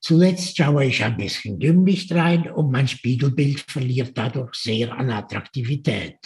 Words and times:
Zuletzt 0.00 0.56
schaue 0.56 0.84
ich 0.84 1.02
ein 1.02 1.16
bisschen 1.16 1.58
dümmlich 1.58 2.12
rein 2.12 2.48
und 2.50 2.70
mein 2.70 2.86
Spiegelbild 2.86 3.60
verliert 3.60 4.16
dadurch 4.16 4.54
sehr 4.54 4.96
an 4.96 5.10
Attraktivität. 5.10 6.18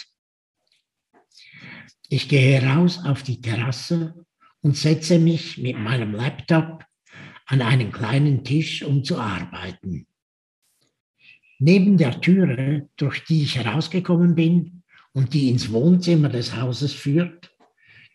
Ich 2.10 2.28
gehe 2.28 2.62
raus 2.62 3.00
auf 3.06 3.22
die 3.22 3.40
Terrasse 3.40 4.26
und 4.60 4.76
setze 4.76 5.18
mich 5.18 5.56
mit 5.56 5.78
meinem 5.78 6.12
Laptop 6.12 6.84
an 7.46 7.62
einen 7.62 7.92
kleinen 7.92 8.44
Tisch, 8.44 8.82
um 8.82 9.04
zu 9.04 9.18
arbeiten. 9.18 10.06
Neben 11.58 11.96
der 11.96 12.20
Türe, 12.20 12.88
durch 12.96 13.24
die 13.24 13.42
ich 13.42 13.56
herausgekommen 13.56 14.34
bin 14.34 14.82
und 15.12 15.32
die 15.34 15.48
ins 15.48 15.70
Wohnzimmer 15.70 16.28
des 16.28 16.56
Hauses 16.56 16.92
führt, 16.92 17.52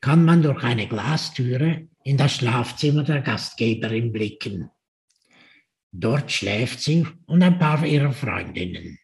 kann 0.01 0.25
man 0.25 0.43
durch 0.43 0.63
eine 0.63 0.87
Glastüre 0.87 1.87
in 2.03 2.17
das 2.17 2.35
Schlafzimmer 2.35 3.03
der 3.03 3.21
Gastgeberin 3.21 4.11
blicken. 4.11 4.69
Dort 5.91 6.31
schläft 6.31 6.81
sie 6.81 7.07
und 7.25 7.41
ein 7.41 7.57
paar 7.57 7.85
ihrer 7.85 8.11
Freundinnen. 8.11 8.99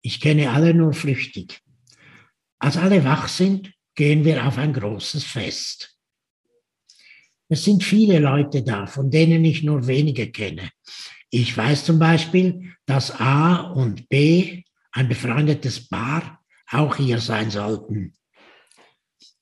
Ich 0.00 0.20
kenne 0.20 0.50
alle 0.50 0.72
nur 0.72 0.92
flüchtig. 0.92 1.60
Als 2.58 2.76
alle 2.76 3.04
wach 3.04 3.28
sind, 3.28 3.72
gehen 3.94 4.24
wir 4.24 4.46
auf 4.46 4.58
ein 4.58 4.72
großes 4.72 5.24
Fest. 5.24 5.97
Es 7.48 7.64
sind 7.64 7.82
viele 7.82 8.18
Leute 8.18 8.62
da, 8.62 8.86
von 8.86 9.10
denen 9.10 9.44
ich 9.44 9.62
nur 9.62 9.86
wenige 9.86 10.30
kenne. 10.30 10.70
Ich 11.30 11.56
weiß 11.56 11.84
zum 11.84 11.98
Beispiel, 11.98 12.74
dass 12.86 13.20
A 13.20 13.56
und 13.72 14.08
B, 14.08 14.62
ein 14.92 15.08
befreundetes 15.08 15.88
Paar, 15.88 16.40
auch 16.70 16.96
hier 16.96 17.20
sein 17.20 17.50
sollten. 17.50 18.14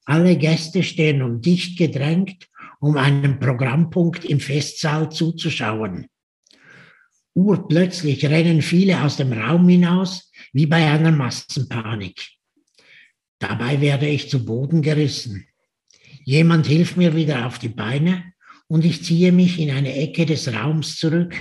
Alle 0.05 0.37
Gäste 0.37 0.85
stehen 0.85 1.23
um 1.23 1.41
dicht 1.41 1.79
gedrängt, 1.79 2.49
um 2.81 2.97
einem 2.97 3.41
Programmpunkt 3.41 4.25
im 4.25 4.39
Festsaal 4.39 5.11
zuzuschauen. 5.11 6.07
Urplötzlich 7.35 8.25
rennen 8.25 8.63
viele 8.63 9.03
aus 9.03 9.17
dem 9.17 9.33
Raum 9.33 9.69
hinaus, 9.69 10.31
wie 10.53 10.67
bei 10.67 10.89
einer 10.91 11.11
Massenpanik. 11.11 12.31
Dabei 13.39 13.81
werde 13.81 14.09
ich 14.09 14.31
zu 14.31 14.45
Boden 14.45 14.81
gerissen. 14.81 15.47
Jemand 16.27 16.67
hilft 16.67 16.97
mir 16.97 17.15
wieder 17.15 17.47
auf 17.47 17.61
die 17.61 17.69
Beine 17.69 18.33
und 18.67 18.85
ich 18.85 19.05
ziehe 19.05 19.31
mich 19.31 19.61
in 19.61 19.71
eine 19.71 19.95
Ecke 19.95 20.27
des 20.27 20.53
Raums 20.53 20.97
zurück, 20.97 21.37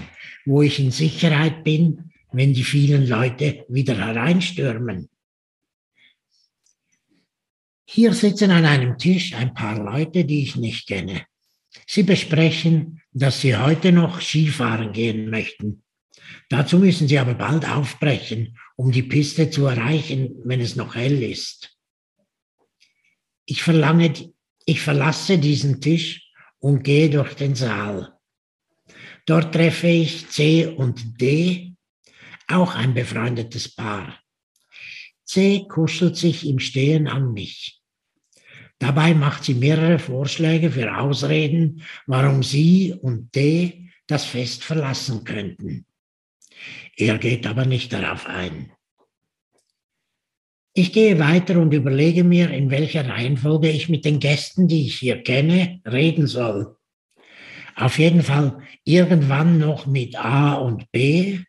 wo 0.45 0.61
ich 0.61 0.79
in 0.79 0.91
Sicherheit 0.91 1.63
bin, 1.63 2.11
wenn 2.31 2.53
die 2.53 2.63
vielen 2.63 3.07
Leute 3.07 3.65
wieder 3.67 3.97
hereinstürmen. 3.97 5.09
Hier 7.87 8.13
sitzen 8.13 8.51
an 8.51 8.65
einem 8.65 8.99
Tisch 8.99 9.33
ein 9.33 9.55
paar 9.55 9.83
Leute, 9.83 10.23
die 10.23 10.43
ich 10.43 10.55
nicht 10.55 10.87
kenne. 10.87 11.25
Sie 11.87 12.03
besprechen, 12.03 13.01
dass 13.11 13.41
sie 13.41 13.57
heute 13.57 13.91
noch 13.91 14.21
Skifahren 14.21 14.93
gehen 14.93 15.31
möchten. 15.31 15.81
Dazu 16.49 16.77
müssen 16.77 17.07
sie 17.07 17.17
aber 17.17 17.33
bald 17.33 17.67
aufbrechen, 17.67 18.55
um 18.75 18.91
die 18.91 19.03
Piste 19.03 19.49
zu 19.49 19.65
erreichen, 19.65 20.35
wenn 20.43 20.61
es 20.61 20.75
noch 20.75 20.93
hell 20.93 21.23
ist. 21.23 21.75
Ich 23.47 23.63
verlange 23.63 24.34
ich 24.65 24.81
verlasse 24.81 25.37
diesen 25.37 25.79
Tisch 25.79 26.31
und 26.59 26.83
gehe 26.83 27.09
durch 27.09 27.35
den 27.35 27.55
Saal. 27.55 28.13
Dort 29.25 29.53
treffe 29.53 29.87
ich 29.87 30.29
C 30.29 30.67
und 30.67 31.21
D, 31.21 31.73
auch 32.47 32.75
ein 32.75 32.93
befreundetes 32.93 33.73
Paar. 33.73 34.19
C 35.23 35.65
kuschelt 35.67 36.15
sich 36.15 36.47
im 36.47 36.59
Stehen 36.59 37.07
an 37.07 37.33
mich. 37.33 37.81
Dabei 38.77 39.13
macht 39.13 39.43
sie 39.43 39.55
mehrere 39.55 39.99
Vorschläge 39.99 40.69
für 40.71 40.97
Ausreden, 40.97 41.81
warum 42.05 42.43
sie 42.43 42.93
und 42.93 43.33
D 43.33 43.89
das 44.05 44.25
Fest 44.25 44.63
verlassen 44.63 45.23
könnten. 45.23 45.85
Er 46.95 47.17
geht 47.17 47.47
aber 47.47 47.65
nicht 47.65 47.93
darauf 47.93 48.27
ein. 48.27 48.71
Ich 50.77 50.91
gehe 50.91 51.19
weiter 51.19 51.57
und 51.61 51.73
überlege 51.73 52.25
mir, 52.25 52.49
in 52.49 52.69
welcher 52.69 53.07
Reihenfolge 53.07 53.69
ich 53.69 53.87
mit 53.87 54.03
den 54.03 54.19
Gästen, 54.19 54.67
die 54.67 54.87
ich 54.87 54.99
hier 54.99 55.23
kenne, 55.23 55.79
reden 55.89 56.27
soll. 56.27 56.75
Auf 57.77 57.97
jeden 57.97 58.21
Fall 58.21 58.59
irgendwann 58.83 59.57
noch 59.57 59.85
mit 59.85 60.17
A 60.17 60.55
und 60.55 60.91
B, 60.91 61.39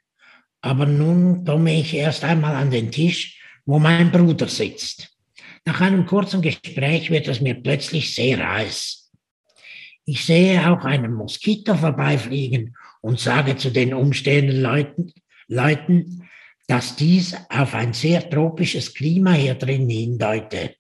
aber 0.61 0.87
nun 0.87 1.45
komme 1.45 1.77
ich 1.77 1.93
erst 1.95 2.23
einmal 2.23 2.55
an 2.55 2.71
den 2.71 2.93
Tisch, 2.93 3.43
wo 3.65 3.81
mein 3.81 4.13
Bruder 4.13 4.47
sitzt. 4.47 5.19
Nach 5.65 5.81
einem 5.81 6.07
kurzen 6.07 6.41
Gespräch 6.41 7.11
wird 7.11 7.27
es 7.27 7.41
mir 7.41 7.57
plötzlich 7.57 8.15
sehr 8.15 8.49
heiß. 8.49 9.11
Ich 10.05 10.25
sehe 10.25 10.71
auch 10.71 10.85
einen 10.85 11.13
Moskito 11.13 11.75
vorbeifliegen 11.75 12.77
und 13.01 13.19
sage 13.19 13.57
zu 13.57 13.73
den 13.73 13.93
umstehenden 13.93 14.63
Leuten, 14.63 15.13
Leuten, 15.49 16.26
dass 16.67 16.97
dies 16.97 17.37
auf 17.49 17.75
ein 17.75 17.93
sehr 17.93 18.29
tropisches 18.29 18.95
Klima 18.95 19.33
hier 19.33 19.55
drin 19.55 19.89
hindeute. 19.89 20.77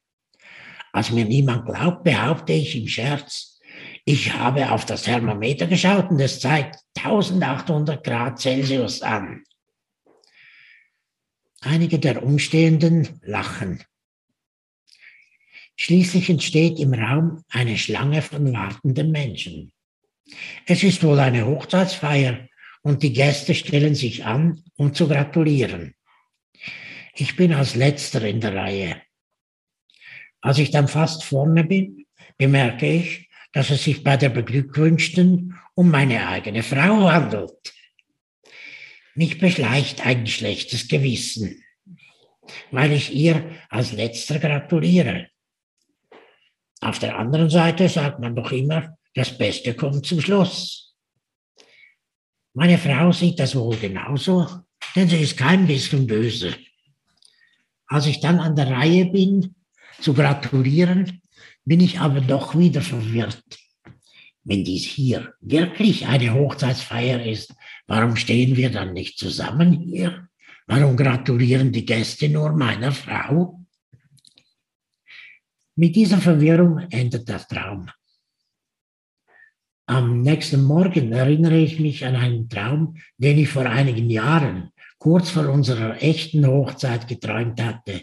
Als 0.93 1.11
mir 1.11 1.25
niemand 1.25 1.67
glaubt, 1.67 2.05
behaupte 2.05 2.53
ich 2.53 2.77
im 2.77 2.88
Scherz, 2.88 3.61
ich 4.05 4.33
habe 4.33 4.71
auf 4.71 4.85
das 4.85 5.03
Thermometer 5.03 5.67
geschaut 5.67 6.11
und 6.11 6.21
es 6.21 6.41
zeigt 6.41 6.77
1800 6.97 8.03
Grad 8.03 8.38
Celsius 8.41 9.03
an. 9.03 9.44
Einige 11.61 11.99
der 11.99 12.23
Umstehenden 12.23 13.21
lachen. 13.23 13.83
Schließlich 15.77 16.31
entsteht 16.31 16.79
im 16.79 16.94
Raum 16.94 17.43
eine 17.50 17.77
Schlange 17.77 18.23
von 18.23 18.53
wartenden 18.53 19.11
Menschen. 19.11 19.73
Es 20.67 20.83
ist 20.83 21.03
wohl 21.03 21.19
eine 21.21 21.44
Hochzeitsfeier 21.44 22.49
und 22.87 23.03
die 23.03 23.12
Gäste 23.12 23.53
stellen 23.53 23.97
sich 23.97 24.25
an, 24.25 24.62
um 24.77 24.94
zu 24.94 25.09
gratulieren. 25.09 25.97
Ich 27.17 27.35
bin 27.35 27.53
als 27.53 27.75
letzter 27.75 28.23
in 28.23 28.41
der 28.41 28.55
Reihe. 28.55 29.03
Als 30.41 30.59
ich 30.59 30.71
dann 30.71 30.87
fast 30.87 31.25
vorne 31.25 31.65
bin, 31.65 32.06
bemerke 32.38 32.87
ich, 32.87 33.29
dass 33.50 33.71
es 33.71 33.83
sich 33.83 34.05
bei 34.05 34.17
der 34.17 34.29
Beglückwünschten 34.29 35.59
um 35.75 35.91
meine 35.91 36.29
eigene 36.29 36.62
Frau 36.62 37.11
handelt. 37.11 37.75
Mich 39.17 39.38
beschleicht 39.38 40.06
ein 40.06 40.25
schlechtes 40.29 40.87
Gewissen, 40.87 41.65
weil 42.71 42.93
ich 42.93 43.12
ihr 43.12 43.50
als 43.69 43.91
letzter 43.91 44.38
gratuliere. 44.38 45.27
Auf 46.81 47.00
der 47.00 47.19
anderen 47.19 47.50
Seite 47.50 47.88
sagt 47.88 48.21
man 48.21 48.37
doch 48.37 48.53
immer, 48.53 48.97
das 49.12 49.37
Beste 49.37 49.75
kommt 49.75 50.06
zum 50.06 50.21
Schluss. 50.21 50.86
Meine 52.58 52.79
Frau 52.79 53.12
sieht 53.12 53.38
das 53.38 53.55
wohl 53.55 53.76
genauso, 53.76 54.49
denn 54.94 55.11
sie 55.11 55.20
ist 55.20 55.37
kein 55.37 55.67
bisschen 55.67 56.06
böse. 56.06 56.56
Als 57.87 58.06
ich 58.06 58.20
dann 58.20 58.41
an 58.41 58.56
der 58.56 58.70
Reihe 58.70 59.05
bin, 59.05 59.55
zu 60.00 60.14
gratulieren, 60.14 61.20
bin 61.67 61.81
ich 61.81 62.00
aber 62.00 62.23
doch 62.23 62.56
wieder 62.58 62.81
verwirrt. 62.81 63.44
Wenn 64.43 64.64
dies 64.64 64.87
hier 64.87 65.35
wirklich 65.43 66.06
eine 66.06 66.32
Hochzeitsfeier 66.32 67.26
ist, 67.26 67.55
warum 67.87 68.17
stehen 68.17 68.56
wir 68.56 68.70
dann 68.70 68.94
nicht 68.94 69.19
zusammen 69.19 69.73
hier? 69.73 70.26
Warum 70.67 70.97
gratulieren 70.97 71.73
die 71.73 71.85
Gäste 71.85 72.31
nur 72.31 72.52
meiner 72.52 72.91
Frau? 72.91 73.61
Mit 75.75 75.94
dieser 75.94 76.23
Verwirrung 76.23 76.79
endet 76.88 77.29
der 77.29 77.47
Traum. 77.47 77.91
Am 79.88 80.23
nächsten 80.23 80.65
Morgen 80.65 81.12
erinnere 81.12 81.59
ich 81.59 81.79
mich 81.79 82.05
an 82.05 82.17
einen 82.17 82.49
Traum, 82.49 82.97
den 83.19 83.38
ich 83.38 83.49
vor 83.49 83.67
einigen 83.67 84.11
Jahren, 84.11 84.71
kurz 84.99 85.31
vor 85.31 85.49
unserer 85.49 86.03
echten 86.03 86.44
Hochzeit, 86.44 87.06
geträumt 87.06 87.62
hatte. 87.62 88.03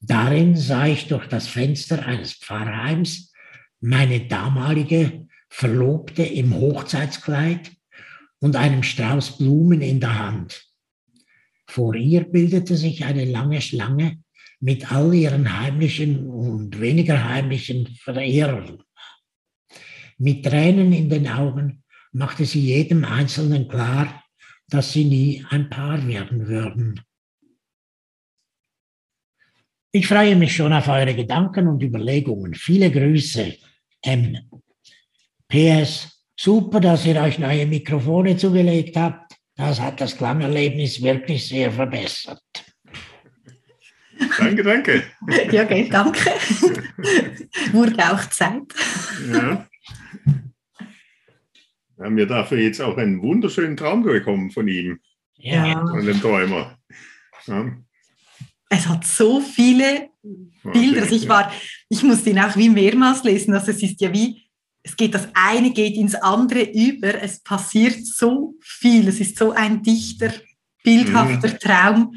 Darin 0.00 0.56
sah 0.56 0.86
ich 0.86 1.08
durch 1.08 1.26
das 1.26 1.48
Fenster 1.48 2.06
eines 2.06 2.32
Pfarrheims 2.32 3.30
meine 3.82 4.26
damalige 4.26 5.26
Verlobte 5.50 6.22
im 6.22 6.54
Hochzeitskleid 6.54 7.70
und 8.40 8.56
einem 8.56 8.82
Strauß 8.82 9.36
Blumen 9.36 9.82
in 9.82 10.00
der 10.00 10.18
Hand. 10.18 10.64
Vor 11.66 11.94
ihr 11.94 12.24
bildete 12.24 12.74
sich 12.74 13.04
eine 13.04 13.26
lange 13.26 13.60
Schlange 13.60 14.22
mit 14.60 14.90
all 14.90 15.12
ihren 15.12 15.60
heimlichen 15.60 16.26
und 16.26 16.80
weniger 16.80 17.28
heimlichen 17.28 17.86
Verehrern. 18.00 18.82
Mit 20.18 20.44
Tränen 20.44 20.92
in 20.92 21.08
den 21.08 21.28
Augen 21.28 21.82
machte 22.12 22.44
sie 22.44 22.60
jedem 22.60 23.04
Einzelnen 23.04 23.68
klar, 23.68 24.22
dass 24.68 24.92
sie 24.92 25.04
nie 25.04 25.44
ein 25.50 25.68
Paar 25.68 26.06
werden 26.06 26.46
würden. 26.46 27.00
Ich 29.94 30.06
freue 30.06 30.36
mich 30.36 30.56
schon 30.56 30.72
auf 30.72 30.88
eure 30.88 31.14
Gedanken 31.14 31.68
und 31.68 31.82
Überlegungen. 31.82 32.54
Viele 32.54 32.90
Grüße, 32.90 33.54
M. 34.02 34.38
PS, 35.48 36.24
super, 36.34 36.80
dass 36.80 37.04
ihr 37.04 37.20
euch 37.20 37.38
neue 37.38 37.66
Mikrofone 37.66 38.36
zugelegt 38.36 38.96
habt. 38.96 39.34
Das 39.54 39.78
hat 39.78 40.00
das 40.00 40.16
Klangerlebnis 40.16 41.02
wirklich 41.02 41.46
sehr 41.46 41.70
verbessert. 41.70 42.42
Danke, 44.38 44.62
danke. 44.62 45.02
ja, 45.52 45.64
okay, 45.64 45.88
danke. 45.90 46.20
Wurde 47.72 48.12
auch 48.12 48.24
Zeit. 48.30 48.62
Ja. 49.30 49.66
Wir 51.96 52.06
haben 52.06 52.18
ja 52.18 52.26
dafür 52.26 52.58
jetzt 52.58 52.80
auch 52.80 52.96
einen 52.96 53.22
wunderschönen 53.22 53.76
Traum 53.76 54.02
bekommen 54.02 54.50
von 54.50 54.66
ihm, 54.66 54.98
Ja. 55.36 55.86
von 55.86 56.04
dem 56.04 56.20
Träumer. 56.20 56.76
Ja. 57.46 57.70
Es 58.68 58.88
hat 58.88 59.06
so 59.06 59.40
viele 59.40 60.08
Bilder. 60.64 61.02
Also 61.02 61.14
ich 61.14 61.28
war, 61.28 61.52
ich 61.88 62.02
musste 62.02 62.30
ihn 62.30 62.38
auch 62.40 62.56
wie 62.56 62.70
mehrmals 62.70 63.22
lesen. 63.22 63.54
Also 63.54 63.70
es 63.70 63.82
ist 63.82 64.00
ja 64.00 64.12
wie, 64.12 64.42
es 64.82 64.96
geht 64.96 65.14
das 65.14 65.28
eine 65.34 65.70
geht 65.72 65.94
ins 65.96 66.14
andere 66.14 66.62
über. 66.62 67.22
Es 67.22 67.40
passiert 67.40 68.04
so 68.04 68.54
viel. 68.62 69.06
Es 69.06 69.20
ist 69.20 69.38
so 69.38 69.52
ein 69.52 69.82
dichter, 69.82 70.32
bildhafter 70.82 71.58
Traum. 71.58 72.14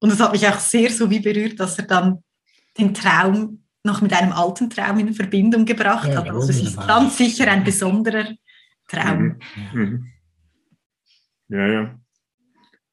Und 0.00 0.10
es 0.12 0.20
hat 0.20 0.32
mich 0.32 0.46
auch 0.46 0.58
sehr 0.58 0.90
so 0.90 1.08
wie 1.08 1.20
berührt, 1.20 1.58
dass 1.60 1.78
er 1.78 1.86
dann 1.86 2.22
den 2.76 2.92
Traum 2.92 3.61
noch 3.84 4.00
mit 4.00 4.12
einem 4.12 4.32
alten 4.32 4.70
Traum 4.70 4.98
in 4.98 5.14
Verbindung 5.14 5.64
gebracht 5.64 6.08
Ja, 6.08 6.18
hat. 6.18 6.30
Also 6.30 6.50
es 6.50 6.62
ist 6.62 6.76
ganz 6.76 7.18
sicher 7.18 7.50
ein 7.50 7.64
besonderer 7.64 8.28
Traum. 8.88 9.36
Mhm. 9.72 10.06
Ja, 11.48 11.66
ja. 11.66 11.98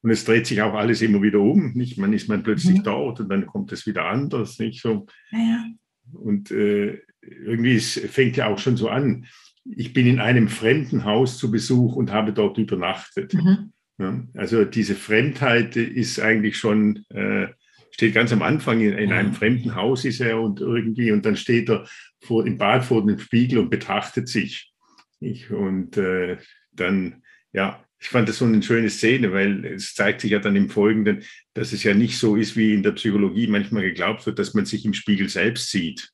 Und 0.01 0.12
es 0.12 0.25
dreht 0.25 0.47
sich 0.47 0.62
auch 0.62 0.74
alles 0.74 1.01
immer 1.01 1.21
wieder 1.21 1.39
um. 1.39 1.74
Nicht? 1.74 1.97
Man 1.97 2.13
ist 2.13 2.30
man 2.30 2.41
plötzlich 2.44 2.80
Mhm. 2.80 2.83
dort 2.83 3.19
und 3.19 3.30
dann 3.30 3.45
kommt 3.45 3.71
es 3.71 3.86
wieder 3.86 4.06
anders. 4.06 4.57
Nicht 4.59 4.81
so. 4.81 5.06
Ja, 5.31 5.39
ja. 5.39 5.65
Und 6.13 6.51
äh, 6.51 7.01
irgendwie 7.21 7.75
es 7.75 7.94
fängt 7.94 8.38
ja 8.38 8.47
auch 8.47 8.57
schon 8.57 8.77
so 8.77 8.89
an. 8.89 9.25
Ich 9.65 9.94
bin 9.94 10.07
in 10.07 10.19
einem 10.19 10.47
fremden 10.47 11.03
Haus 11.03 11.38
zu 11.38 11.51
Besuch 11.51 11.95
und 11.95 12.12
habe 12.12 12.33
dort 12.33 12.57
übernachtet. 12.57 13.33
Mhm. 13.33 13.74
Ja, 14.00 14.24
also 14.35 14.63
diese 14.63 14.95
Fremdheit 14.95 15.75
ist 15.75 16.19
eigentlich 16.19 16.57
schon, 16.57 17.03
äh, 17.09 17.50
steht 17.99 18.13
ganz 18.13 18.31
am 18.31 18.41
Anfang, 18.41 18.79
in, 18.79 18.93
in 18.93 19.11
einem 19.11 19.33
fremden 19.33 19.75
Haus 19.75 20.05
ist 20.05 20.21
er 20.21 20.39
und 20.39 20.61
irgendwie, 20.61 21.11
und 21.11 21.25
dann 21.25 21.35
steht 21.35 21.69
er 21.69 21.85
vor, 22.21 22.47
im 22.47 22.57
Bad 22.57 22.85
vor 22.85 23.05
dem 23.05 23.19
Spiegel 23.19 23.59
und 23.59 23.69
betrachtet 23.69 24.29
sich. 24.29 24.71
Ich, 25.19 25.51
und 25.51 25.97
äh, 25.97 26.37
dann, 26.71 27.23
ja, 27.51 27.83
ich 27.99 28.07
fand 28.07 28.29
das 28.29 28.37
so 28.37 28.45
eine 28.45 28.63
schöne 28.63 28.89
Szene, 28.89 29.33
weil 29.33 29.65
es 29.65 29.93
zeigt 29.95 30.21
sich 30.21 30.31
ja 30.31 30.39
dann 30.39 30.55
im 30.55 30.69
Folgenden, 30.69 31.23
dass 31.53 31.73
es 31.73 31.83
ja 31.83 31.93
nicht 31.93 32.17
so 32.17 32.37
ist, 32.37 32.55
wie 32.55 32.73
in 32.73 32.83
der 32.83 32.93
Psychologie 32.93 33.47
manchmal 33.47 33.83
geglaubt 33.83 34.25
wird, 34.25 34.39
dass 34.39 34.53
man 34.53 34.65
sich 34.65 34.85
im 34.85 34.93
Spiegel 34.93 35.27
selbst 35.27 35.69
sieht. 35.69 36.09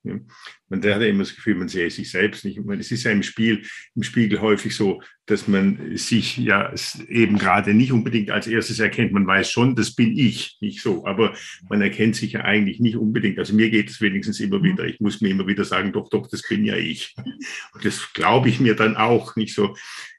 Man 0.68 0.80
hat 0.80 1.02
ja 1.02 1.08
immer 1.08 1.24
das 1.24 1.36
Gefühl, 1.36 1.56
man 1.56 1.68
sehe 1.68 1.92
sich 1.92 2.10
selbst 2.10 2.44
nicht. 2.44 2.58
Ich 2.58 2.66
meine, 2.66 2.82
Es 2.82 2.92
ist 2.92 3.04
ja 3.04 3.12
im 3.12 3.22
Spiel, 3.24 3.64
im 3.96 4.04
Spiegel 4.04 4.42
häufig 4.42 4.76
so, 4.76 5.02
dass 5.28 5.48
man 5.48 5.96
sich 5.96 6.38
ja 6.38 6.74
eben 7.08 7.38
gerade 7.38 7.74
nicht 7.74 7.92
unbedingt 7.92 8.32
als 8.32 8.48
erstes 8.48 8.80
erkennt. 8.80 9.12
Man 9.12 9.28
weiß 9.28 9.52
schon, 9.52 9.76
das 9.76 9.94
bin 9.94 10.18
ich, 10.18 10.58
nicht 10.62 10.82
so. 10.82 11.06
Aber 11.06 11.36
man 11.70 11.82
erkennt 11.82 12.16
sich 12.16 12.34
ja 12.34 12.42
eigentlich 12.42 12.80
nicht 12.80 12.96
unbedingt. 12.96 13.38
Also 13.38 13.54
mir 13.54 13.70
geht 13.70 13.90
es 13.90 14.02
wenigstens 14.02 14.40
immer 14.40 14.64
wieder. 14.64 14.86
Ich 14.86 15.00
muss 15.00 15.22
mir 15.22 15.30
immer 15.30 15.48
wieder 15.48 15.66
sagen, 15.66 15.94
doch, 15.94 16.10
doch, 16.10 16.28
das 16.28 16.42
bin 16.48 16.66
ja 16.66 16.76
ich. 16.76 17.16
Und 17.74 17.86
das 17.86 18.14
glaube 18.14 18.50
ich 18.50 18.60
mir 18.60 18.76
dann 18.76 18.98
auch 18.98 19.36
nicht 19.36 19.54
so. 19.54 19.76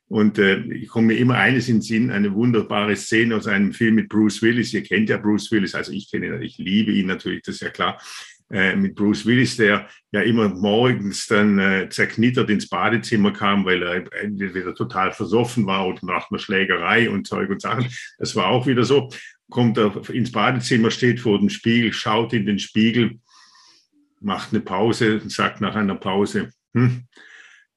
Und 0.08 0.38
äh, 0.38 0.60
ich 0.72 0.88
komme 0.88 1.08
mir 1.08 1.18
immer 1.18 1.34
eines 1.34 1.68
in 1.68 1.76
den 1.76 1.82
Sinn, 1.82 2.10
eine 2.10 2.32
wunderbare 2.32 2.94
Szene 2.94 3.34
aus 3.34 3.48
einem 3.48 3.72
Film 3.72 3.96
mit 3.96 4.08
Bruce 4.08 4.40
Willis. 4.40 4.72
Ihr 4.72 4.84
kennt 4.84 5.08
ja 5.08 5.16
Bruce 5.16 5.50
Willis, 5.50 5.74
also 5.74 5.90
ich 5.90 6.08
kenne 6.10 6.26
ihn, 6.26 6.42
ich 6.42 6.58
liebe 6.58 6.92
ihn 6.92 7.06
natürlich, 7.06 7.42
das 7.42 7.56
ist 7.56 7.62
ja 7.62 7.70
klar. 7.70 8.00
Äh, 8.48 8.76
mit 8.76 8.94
Bruce 8.94 9.26
Willis, 9.26 9.56
der 9.56 9.88
ja 10.12 10.20
immer 10.20 10.48
morgens 10.48 11.26
dann 11.26 11.58
äh, 11.58 11.88
zerknittert 11.88 12.48
ins 12.48 12.68
Badezimmer 12.68 13.32
kam, 13.32 13.64
weil 13.64 13.82
er 13.82 14.22
entweder 14.22 14.72
total 14.72 15.10
versoffen 15.12 15.66
war 15.66 15.88
oder 15.88 15.98
nach 16.02 16.30
einer 16.30 16.38
Schlägerei 16.38 17.10
und 17.10 17.26
Zeug 17.26 17.50
und 17.50 17.60
Sachen. 17.60 17.88
Das 18.18 18.36
war 18.36 18.46
auch 18.46 18.68
wieder 18.68 18.84
so. 18.84 19.10
Kommt 19.50 19.78
er 19.78 20.08
ins 20.10 20.30
Badezimmer, 20.30 20.92
steht 20.92 21.18
vor 21.18 21.38
dem 21.38 21.48
Spiegel, 21.48 21.92
schaut 21.92 22.32
in 22.32 22.46
den 22.46 22.60
Spiegel, 22.60 23.18
macht 24.20 24.52
eine 24.52 24.60
Pause 24.60 25.20
und 25.20 25.30
sagt 25.30 25.60
nach 25.60 25.74
einer 25.74 25.96
Pause, 25.96 26.50
hm, 26.72 27.04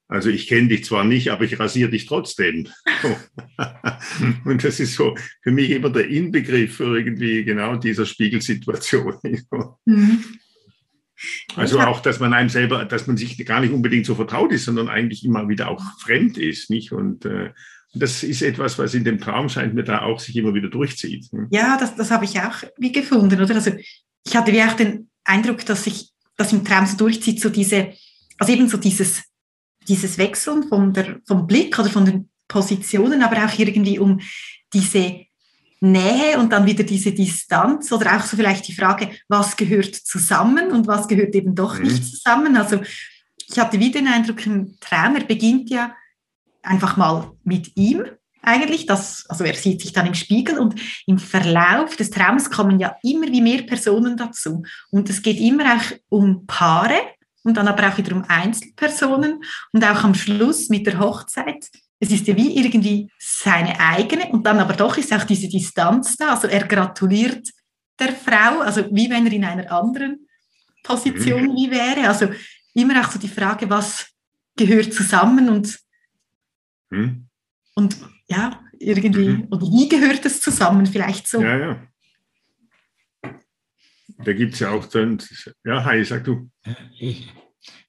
also 0.08 0.30
ich 0.30 0.48
kenne 0.48 0.68
dich 0.68 0.86
zwar 0.86 1.04
nicht, 1.04 1.32
aber 1.32 1.46
ich 1.46 1.60
rasiere 1.60 1.92
dich 1.92 2.08
trotzdem. 2.08 2.68
Und 4.44 4.64
das 4.64 4.80
ist 4.80 4.96
so 4.96 5.16
für 5.44 5.52
mich 5.52 5.70
immer 5.70 5.92
der 5.92 6.08
Inbegriff 6.08 6.78
für 6.78 6.98
irgendwie 6.98 7.44
genau 7.44 7.76
dieser 7.76 8.08
Spiegelsituation. 8.08 9.20
Mhm. 9.86 10.24
Also 11.56 11.80
auch, 11.80 12.00
dass 12.00 12.20
man 12.20 12.34
einem 12.34 12.50
selber, 12.50 12.86
dass 12.86 13.08
man 13.08 13.18
sich 13.18 13.38
gar 13.46 13.60
nicht 13.60 13.74
unbedingt 13.74 14.06
so 14.06 14.16
vertraut 14.16 14.52
ist, 14.52 14.66
sondern 14.66 14.90
eigentlich 14.90 15.26
immer 15.26 15.48
wieder 15.50 15.70
auch 15.70 15.84
fremd 16.00 16.38
ist, 16.38 16.70
nicht? 16.70 16.92
Und 16.92 17.26
äh, 17.26 17.52
das 17.94 18.24
ist 18.24 18.42
etwas, 18.42 18.78
was 18.78 18.94
in 18.94 19.04
dem 19.04 19.20
Traum 19.20 19.50
scheint 19.50 19.74
mir 19.74 19.84
da 19.84 20.04
auch 20.04 20.20
sich 20.20 20.36
immer 20.36 20.54
wieder 20.54 20.70
durchzieht. 20.70 21.30
Ja, 21.50 21.78
das, 21.78 21.96
das 21.96 22.12
habe 22.12 22.26
ich 22.26 22.40
auch 22.40 22.64
wie 22.78 22.92
gefunden, 22.92 23.42
oder? 23.42 23.56
Also 23.56 23.72
ich 24.26 24.36
hatte 24.36 24.52
wie 24.52 24.62
auch 24.62 24.74
den 24.74 25.10
Eindruck, 25.24 25.66
dass 25.66 25.84
sich 25.84 26.10
das 26.38 26.54
im 26.54 26.64
Traum 26.64 26.86
so 26.86 26.98
durchzieht, 26.98 27.42
so 27.42 27.50
diese, 27.50 27.94
also 28.38 28.54
eben 28.54 28.70
so 28.70 28.78
dieses, 28.78 29.24
dieses 29.88 30.18
Wechseln 30.18 30.68
von 30.68 30.94
der, 30.94 31.20
vom 31.26 31.48
Blick 31.48 31.78
oder 31.80 31.90
von 31.90 32.06
den 32.06 32.30
Positionen, 32.48 33.24
aber 33.24 33.46
auch 33.46 33.58
irgendwie 33.58 34.00
um 34.00 34.20
diese 34.74 35.26
Nähe 35.82 36.38
und 36.40 36.52
dann 36.52 36.66
wieder 36.66 36.84
diese 36.84 37.12
Distanz 37.14 37.92
oder 37.92 38.18
auch 38.18 38.24
so 38.24 38.36
vielleicht 38.36 38.68
die 38.68 38.76
Frage, 38.76 39.12
was 39.28 39.56
gehört 39.56 39.96
zusammen 39.96 40.72
und 40.72 40.88
was 40.88 41.08
gehört 41.08 41.34
eben 41.36 41.56
doch 41.56 41.78
Mhm. 41.78 41.84
nicht 41.86 42.06
zusammen. 42.06 42.58
Also 42.58 42.82
ich 43.50 43.58
hatte 43.58 43.80
wieder 43.80 44.00
den 44.00 44.08
Eindruck, 44.08 44.46
ein 44.46 44.78
Traum, 44.80 45.16
er 45.16 45.24
beginnt 45.24 45.70
ja 45.70 45.96
einfach 46.62 46.98
mal 46.98 47.32
mit 47.44 47.76
ihm 47.76 48.04
eigentlich. 48.42 48.86
Das, 48.86 49.26
also 49.30 49.44
er 49.44 49.56
sieht 49.56 49.82
sich 49.82 49.94
dann 49.94 50.06
im 50.06 50.14
Spiegel 50.14 50.60
und 50.60 50.76
im 51.08 51.18
Verlauf 51.18 51.96
des 51.96 52.10
Traums 52.10 52.50
kommen 52.50 52.80
ja 52.80 52.96
immer 53.04 53.28
wie 53.28 53.42
mehr 53.42 53.64
Personen 53.64 54.18
dazu. 54.18 54.64
Und 54.92 55.10
es 55.10 55.22
geht 55.22 55.40
immer 55.40 55.76
auch 55.76 55.98
um 56.10 56.46
Paare 56.46 57.00
und 57.44 57.58
dann 57.58 57.68
aber 57.68 57.88
auch 57.88 57.98
wieder 57.98 58.16
um 58.16 58.26
Einzelpersonen 58.28 59.42
und 59.72 59.84
auch 59.84 60.04
am 60.04 60.14
Schluss 60.14 60.70
mit 60.70 60.86
der 60.86 61.00
Hochzeit. 61.00 61.70
Es 62.00 62.12
ist 62.12 62.28
ja 62.28 62.36
wie 62.36 62.58
irgendwie 62.58 63.12
seine 63.18 63.80
eigene 63.80 64.28
und 64.28 64.46
dann 64.46 64.60
aber 64.60 64.74
doch 64.74 64.98
ist 64.98 65.14
auch 65.14 65.26
diese 65.26 65.50
Distanz 65.50 66.16
da. 66.16 66.34
Also 66.34 66.48
er 66.48 66.66
gratuliert 66.66 67.50
der 68.00 68.14
Frau, 68.14 68.62
also 68.62 68.86
wie 68.92 69.10
wenn 69.10 69.26
er 69.26 69.34
in 69.34 69.44
einer 69.44 69.72
anderen 69.72 70.26
Position 70.84 71.44
mhm. 71.44 71.56
wie 71.56 71.72
wäre. 71.72 72.08
Also 72.08 72.30
immer 72.74 73.02
auch 73.02 73.12
so 73.12 73.20
die 73.20 73.28
Frage, 73.28 73.70
was 73.70 74.08
gehört 74.56 74.94
zusammen 74.94 75.50
und, 75.50 75.80
mhm. 76.90 77.28
und 77.76 77.98
ja, 78.28 78.62
irgendwie, 78.80 79.30
mhm. 79.30 79.48
oder 79.52 79.68
wie 79.68 79.90
gehört 79.90 80.26
es 80.26 80.42
zusammen, 80.42 80.86
vielleicht 80.86 81.28
so. 81.28 81.42
Ja, 81.42 81.58
ja. 81.58 81.88
Da 84.22 84.34
gibt 84.34 84.54
es 84.54 84.60
ja 84.60 84.72
auch 84.72 84.86
dann, 84.86 85.18
ja, 85.64 85.84
hi, 85.86 86.04
sag 86.04 86.26
du. 86.26 86.50
Ich, 87.00 87.32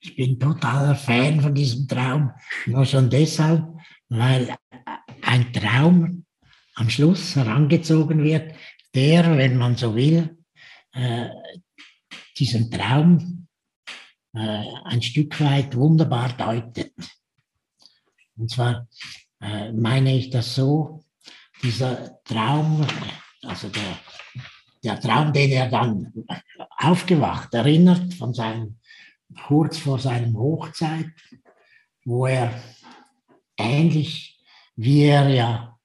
ich 0.00 0.16
bin 0.16 0.38
totaler 0.38 0.94
Fan 0.94 1.40
von 1.40 1.54
diesem 1.54 1.88
Traum, 1.88 2.30
nur 2.66 2.84
schon 2.84 3.10
deshalb, 3.10 3.64
weil 4.10 4.54
ein 5.22 5.52
Traum 5.52 6.26
am 6.74 6.90
Schluss 6.90 7.36
herangezogen 7.36 8.22
wird, 8.22 8.54
der, 8.94 9.36
wenn 9.38 9.56
man 9.56 9.76
so 9.76 9.94
will, 9.94 10.36
äh, 10.92 11.28
diesen 12.36 12.70
Traum 12.70 13.46
äh, 14.34 14.64
ein 14.84 15.00
Stück 15.00 15.40
weit 15.40 15.76
wunderbar 15.76 16.32
deutet. 16.32 16.92
Und 18.36 18.50
zwar 18.50 18.88
äh, 19.40 19.72
meine 19.72 20.16
ich 20.16 20.30
das 20.30 20.54
so, 20.54 21.04
dieser 21.62 22.22
Traum, 22.24 22.86
also 23.42 23.68
der, 23.68 23.98
der 24.82 25.00
Traum, 25.00 25.32
den 25.32 25.50
er 25.50 25.68
dann 25.68 26.12
aufgewacht 26.78 27.54
erinnert 27.54 28.14
von 28.14 28.34
seinem, 28.34 28.78
kurz 29.46 29.78
vor 29.78 29.98
seinem 29.98 30.36
Hochzeit, 30.36 31.10
wo 32.04 32.26
er 32.26 32.60
ähnlich 33.60 34.40
wie 34.76 35.02
er 35.02 35.28
ja 35.28 35.78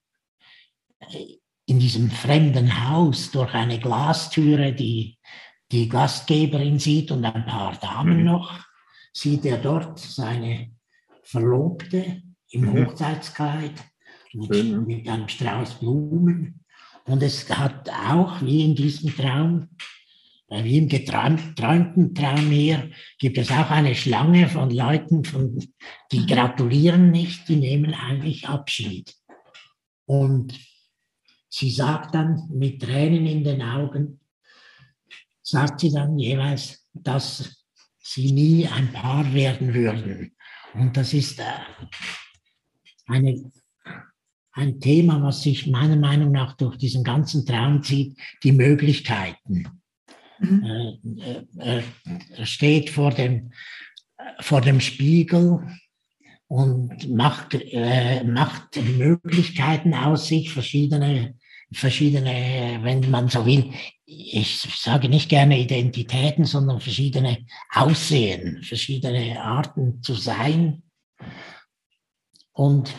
in 1.65 1.79
diesem 1.79 2.09
fremden 2.09 2.87
Haus 2.87 3.31
durch 3.31 3.53
eine 3.53 3.79
Glastüre 3.79 4.73
die, 4.73 5.17
die 5.71 5.89
Gastgeberin 5.89 6.79
sieht 6.79 7.11
und 7.11 7.25
ein 7.25 7.45
paar 7.45 7.77
Damen 7.77 8.19
mhm. 8.19 8.25
noch, 8.25 8.59
sieht 9.11 9.45
er 9.45 9.57
dort 9.57 9.99
seine 9.99 10.71
Verlobte 11.23 12.21
im 12.51 12.61
mhm. 12.61 12.85
Hochzeitskleid 12.85 13.73
mit, 14.33 14.87
mit 14.87 15.09
einem 15.09 15.27
Strauß 15.27 15.79
Blumen. 15.79 16.63
Und 17.05 17.21
es 17.23 17.49
hat 17.49 17.89
auch, 17.89 18.41
wie 18.41 18.63
in 18.63 18.75
diesem 18.75 19.15
Traum, 19.15 19.69
äh, 20.47 20.63
wie 20.63 20.77
im 20.77 20.87
geträumten 20.87 22.13
Traum 22.13 22.51
hier, 22.51 22.91
gibt 23.19 23.37
es 23.37 23.51
auch 23.51 23.71
eine 23.71 23.95
Schlange 23.95 24.47
von 24.47 24.69
Leuten, 24.69 25.23
von, 25.23 25.59
die 26.11 26.25
gratulieren 26.25 27.11
nicht, 27.11 27.47
die 27.49 27.55
nehmen 27.55 27.93
eigentlich 27.93 28.47
Abschied. 28.47 29.15
Und 30.05 30.53
sie 31.49 31.71
sagt 31.71 32.13
dann 32.13 32.47
mit 32.53 32.81
Tränen 32.81 33.25
in 33.25 33.43
den 33.43 33.61
Augen, 33.61 34.19
sagt 35.41 35.79
sie 35.79 35.91
dann 35.91 36.17
jeweils, 36.19 36.87
dass 36.93 37.65
sie 37.99 38.31
nie 38.31 38.67
ein 38.67 38.91
Paar 38.93 39.33
werden 39.33 39.73
würden. 39.73 40.35
Und 40.75 40.95
das 40.95 41.13
ist 41.13 41.39
äh, 41.39 41.43
eine, 43.07 43.51
ein 44.51 44.79
Thema, 44.79 45.23
was 45.23 45.41
sich 45.41 45.65
meiner 45.65 45.95
Meinung 45.95 46.31
nach 46.31 46.55
durch 46.55 46.77
diesen 46.77 47.03
ganzen 47.03 47.45
Traum 47.45 47.81
zieht, 47.81 48.17
die 48.43 48.51
Möglichkeiten. 48.51 49.81
Mhm. 50.39 51.19
Äh, 51.59 51.77
äh, 51.77 51.83
er 52.35 52.45
steht 52.45 52.89
vor 52.89 53.11
dem, 53.11 53.51
vor 54.39 54.61
dem 54.61 54.79
Spiegel 54.79 55.59
und 56.47 57.09
macht, 57.09 57.53
äh, 57.53 58.23
macht 58.23 58.75
Möglichkeiten 58.97 59.93
aus 59.93 60.27
sich, 60.27 60.51
verschiedene, 60.51 61.37
verschiedene, 61.73 62.79
wenn 62.83 63.09
man 63.09 63.29
so 63.29 63.45
will, 63.45 63.73
ich 64.05 64.59
sage 64.59 65.09
nicht 65.09 65.29
gerne 65.29 65.59
Identitäten, 65.59 66.45
sondern 66.45 66.79
verschiedene 66.79 67.45
Aussehen, 67.73 68.61
verschiedene 68.61 69.41
Arten 69.41 70.01
zu 70.03 70.13
sein. 70.13 70.83
Und 72.51 72.93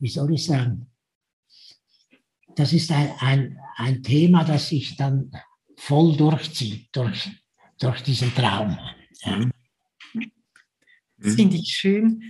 wie 0.00 0.08
soll 0.08 0.34
ich 0.34 0.44
sagen, 0.44 0.90
das 2.58 2.72
ist 2.72 2.90
ein, 2.90 3.10
ein, 3.20 3.58
ein 3.76 4.02
Thema, 4.02 4.44
das 4.44 4.68
sich 4.68 4.96
dann 4.96 5.30
voll 5.76 6.16
durchzieht 6.16 6.88
durch, 6.92 7.30
durch 7.78 8.02
diesen 8.02 8.34
Traum. 8.34 8.76
Ja. 9.22 9.48
Das 11.18 11.34
finde 11.34 11.56
ich 11.56 11.68
schön. 11.68 12.22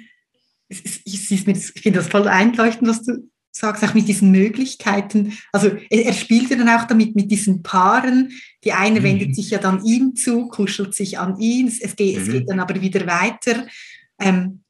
Ich, 0.69 1.03
ich 1.05 1.29
finde 1.29 1.99
das 1.99 2.09
voll 2.09 2.29
einleuchtend, 2.29 2.89
was 2.89 3.03
du 3.03 3.31
sagst, 3.51 3.83
auch 3.85 3.95
mit 3.95 4.07
diesen 4.07 4.31
Möglichkeiten. 4.31 5.33
Also 5.53 5.69
er, 5.91 6.05
er 6.05 6.13
spielt 6.13 6.51
ja 6.51 6.57
dann 6.57 6.69
auch 6.69 6.87
damit 6.87 7.17
mit 7.17 7.31
diesen 7.31 7.63
Paaren. 7.63 8.31
Die 8.65 8.73
eine 8.73 9.01
mhm. 9.01 9.05
wendet 9.05 9.35
sich 9.35 9.51
ja 9.51 9.59
dann 9.59 9.85
ihm 9.85 10.15
zu, 10.15 10.49
kuschelt 10.49 10.95
sich 10.95 11.19
an 11.19 11.39
ihn. 11.41 11.69
Es 11.69 11.97
geht, 11.97 12.17
mhm. 12.17 12.23
es 12.23 12.31
geht 12.31 12.51
dann 12.51 12.61
aber 12.61 12.81
wieder 12.81 13.07
weiter. 13.07 13.67
Ähm, 14.21 14.63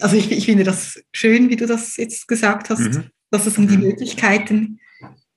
also 0.00 0.16
ich, 0.16 0.30
ich, 0.30 0.46
finde 0.46 0.64
das 0.64 1.02
schön, 1.12 1.50
wie 1.50 1.56
du 1.56 1.66
das 1.66 1.96
jetzt 1.96 2.28
gesagt 2.28 2.70
hast, 2.70 2.80
mhm. 2.80 3.04
dass 3.30 3.46
es 3.46 3.58
um 3.58 3.66
die 3.66 3.76
mhm. 3.76 3.84
Möglichkeiten 3.84 4.78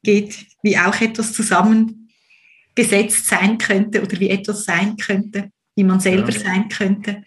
geht, 0.05 0.45
wie 0.63 0.77
auch 0.77 0.99
etwas 1.01 1.33
zusammengesetzt 1.33 3.27
sein 3.27 3.57
könnte 3.57 4.01
oder 4.01 4.19
wie 4.19 4.29
etwas 4.29 4.63
sein 4.63 4.95
könnte, 4.95 5.49
wie 5.75 5.83
man 5.83 5.99
selber 5.99 6.31
ja. 6.31 6.39
sein 6.39 6.69
könnte. 6.69 7.23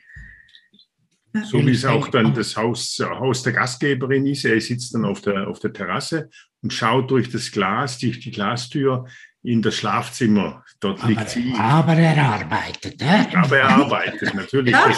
So 1.45 1.65
wie 1.65 1.73
es 1.73 1.85
auch 1.85 2.09
dann 2.09 2.35
das 2.35 2.57
Haus, 2.57 2.99
Haus 3.01 3.43
der 3.43 3.53
Gastgeberin 3.53 4.27
ist. 4.27 4.45
Er 4.45 4.61
sitzt 4.61 4.95
dann 4.95 5.05
auf 5.05 5.21
der, 5.21 5.47
auf 5.47 5.61
der 5.61 5.73
Terrasse 5.73 6.31
und 6.63 6.73
schaut 6.73 7.11
durch 7.11 7.31
das 7.31 7.51
Glas, 7.53 7.99
durch 7.99 8.19
die 8.21 8.31
Glastür 8.31 9.07
in 9.43 9.63
das 9.63 9.77
Schlafzimmer. 9.77 10.65
Dort 10.81 11.01
aber, 11.01 11.09
liegt 11.09 11.31
sie. 11.31 11.55
Aber 11.57 11.95
er 11.95 12.23
arbeitet. 12.23 13.01
Äh? 13.01 13.27
Aber 13.35 13.59
er 13.59 13.69
arbeitet 13.69 14.35
natürlich. 14.35 14.73
Ja, 14.73 14.93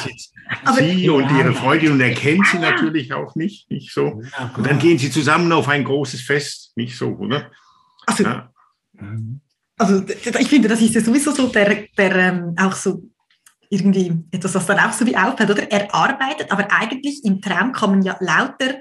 sie 0.76 1.08
und 1.08 1.30
ihre 1.37 1.52
Freundin 1.52 1.92
und 1.92 2.00
er 2.00 2.14
kennt 2.14 2.46
sie 2.46 2.58
natürlich 2.58 3.12
auch 3.12 3.34
nicht, 3.34 3.70
nicht 3.70 3.92
so. 3.92 4.22
Und 4.56 4.66
dann 4.66 4.78
gehen 4.78 4.99
sie 4.99 5.10
zusammen 5.10 5.52
auf 5.52 5.68
ein 5.68 5.84
großes 5.84 6.22
Fest, 6.22 6.72
nicht 6.76 6.96
so, 6.96 7.08
oder? 7.16 7.50
Also, 8.07 8.25
ja. 8.25 8.52
also 9.76 10.04
ich 10.07 10.49
finde, 10.49 10.69
das 10.69 10.80
ist 10.80 10.95
ja 10.95 11.00
sowieso 11.00 11.33
so 11.33 11.49
der, 11.49 11.87
der 11.97 12.16
ähm, 12.16 12.54
auch 12.59 12.75
so 12.75 13.02
irgendwie 13.71 14.12
etwas, 14.33 14.54
was 14.54 14.66
dann 14.66 14.80
auch 14.80 14.92
so 14.92 15.07
wie 15.07 15.16
auffällt, 15.16 15.50
oder? 15.50 15.71
Er 15.71 15.95
arbeitet, 15.95 16.50
aber 16.50 16.71
eigentlich 16.73 17.25
im 17.25 17.40
Traum 17.40 17.73
kommen 17.73 18.02
ja 18.02 18.16
lauter 18.21 18.80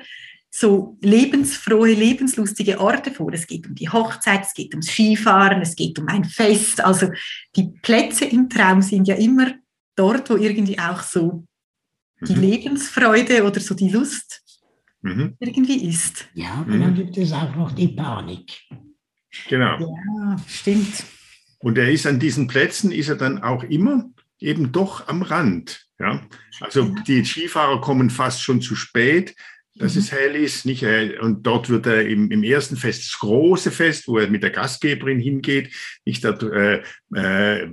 so 0.51 0.97
lebensfrohe, 1.01 1.93
lebenslustige 1.93 2.79
Orte 2.79 3.11
vor. 3.11 3.31
Es 3.31 3.45
geht 3.45 3.67
um 3.67 3.75
die 3.75 3.89
Hochzeit, 3.89 4.41
es 4.41 4.53
geht 4.53 4.73
ums 4.73 4.87
Skifahren, 4.87 5.61
es 5.61 5.75
geht 5.75 5.99
um 5.99 6.07
ein 6.07 6.25
Fest. 6.25 6.83
Also 6.83 7.11
die 7.55 7.69
Plätze 7.83 8.25
im 8.25 8.49
Traum 8.49 8.81
sind 8.81 9.07
ja 9.07 9.15
immer 9.15 9.53
dort, 9.95 10.29
wo 10.29 10.37
irgendwie 10.37 10.79
auch 10.79 11.03
so 11.03 11.45
die 12.21 12.33
mhm. 12.33 12.41
Lebensfreude 12.41 13.43
oder 13.43 13.59
so 13.59 13.75
die 13.75 13.89
Lust 13.89 14.41
mhm. 15.01 15.35
irgendwie 15.39 15.87
ist. 15.87 16.27
Ja, 16.33 16.65
mhm. 16.67 16.81
dann 16.81 16.95
gibt 16.95 17.17
es 17.17 17.31
auch 17.31 17.55
noch 17.55 17.71
die 17.71 17.89
Panik. 17.89 18.51
Genau. 19.47 19.79
Ja, 19.79 20.37
stimmt. 20.47 21.03
Und 21.59 21.77
er 21.77 21.91
ist 21.91 22.07
an 22.07 22.19
diesen 22.19 22.47
Plätzen, 22.47 22.91
ist 22.91 23.09
er 23.09 23.15
dann 23.15 23.43
auch 23.43 23.63
immer 23.63 24.09
eben 24.39 24.71
doch 24.71 25.07
am 25.07 25.21
Rand. 25.21 25.85
Ja? 25.99 26.25
Also 26.61 26.95
die 27.07 27.25
Skifahrer 27.25 27.81
kommen 27.81 28.09
fast 28.09 28.41
schon 28.41 28.61
zu 28.61 28.75
spät, 28.75 29.35
dass 29.75 29.95
mhm. 29.95 29.99
es 29.99 30.11
hell 30.11 30.35
ist. 30.35 30.65
Nicht, 30.65 30.83
äh, 30.83 31.17
und 31.19 31.43
dort 31.43 31.69
wird 31.69 31.85
er 31.85 32.07
im, 32.07 32.31
im, 32.31 32.43
ersten 32.43 32.77
Fest, 32.77 33.05
das 33.05 33.19
große 33.19 33.71
Fest, 33.71 34.07
wo 34.07 34.17
er 34.17 34.29
mit 34.29 34.43
der 34.43 34.51
Gastgeberin 34.51 35.19
hingeht, 35.19 35.73
nicht, 36.05 36.23
da 36.23 36.31
äh, 36.31 36.83
äh, 37.13 37.69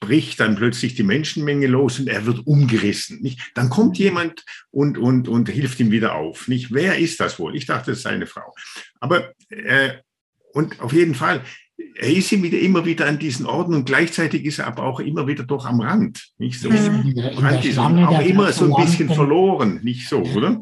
bricht 0.00 0.40
dann 0.40 0.56
plötzlich 0.56 0.94
die 0.94 1.04
Menschenmenge 1.04 1.68
los 1.68 2.00
und 2.00 2.08
er 2.08 2.26
wird 2.26 2.46
umgerissen. 2.46 3.20
Nicht? 3.22 3.52
Dann 3.54 3.70
kommt 3.70 3.98
jemand 3.98 4.44
und, 4.70 4.98
und, 4.98 5.28
und 5.28 5.48
hilft 5.48 5.78
ihm 5.78 5.90
wieder 5.90 6.14
auf. 6.14 6.48
Nicht? 6.48 6.72
Wer 6.72 6.98
ist 6.98 7.20
das 7.20 7.38
wohl? 7.38 7.54
Ich 7.54 7.66
dachte, 7.66 7.92
es 7.92 8.02
sei 8.02 8.10
eine 8.10 8.26
Frau. 8.26 8.54
Aber 8.98 9.32
äh, 9.48 9.98
und 10.52 10.80
auf 10.80 10.92
jeden 10.92 11.14
Fall, 11.14 11.42
er 11.96 12.10
ist 12.10 12.30
wieder, 12.30 12.58
immer 12.58 12.84
wieder 12.84 13.06
an 13.06 13.18
diesen 13.18 13.46
Orten 13.46 13.74
und 13.74 13.84
gleichzeitig 13.84 14.44
ist 14.44 14.58
er 14.58 14.66
aber 14.66 14.84
auch 14.84 15.00
immer 15.00 15.26
wieder 15.26 15.44
doch 15.44 15.66
am 15.66 15.80
Rand. 15.80 16.30
Nicht 16.38 16.60
so? 16.60 16.70
Mhm. 16.70 17.14
Rand 17.36 17.64
ist 17.64 17.78
auch 17.78 17.90
immer 18.20 18.52
so 18.52 18.74
ein 18.74 18.84
bisschen 18.84 19.08
verloren, 19.08 19.80
nicht 19.82 20.08
so, 20.08 20.20
oder? 20.20 20.60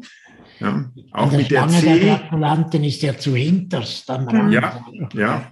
Ja, 0.59 0.91
auch 1.11 1.31
mit 1.31 1.49
der 1.49 1.67
C. 1.67 1.99
der 1.99 2.17
Gratulanten 2.17 2.83
ist 2.83 3.03
er 3.03 3.17
zu 3.17 3.35
hinterst 3.35 4.09
am 4.09 4.27
Rand. 4.27 4.53
Ja, 4.53 4.85
ja, 5.13 5.51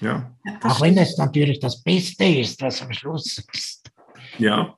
ja. 0.00 0.36
Auch 0.62 0.80
wenn 0.80 0.96
es 0.98 1.16
natürlich 1.16 1.60
das 1.60 1.82
Beste 1.82 2.24
ist, 2.24 2.60
was 2.60 2.82
am 2.82 2.92
Schluss 2.92 3.44
ist. 3.52 3.90
Ja. 4.38 4.74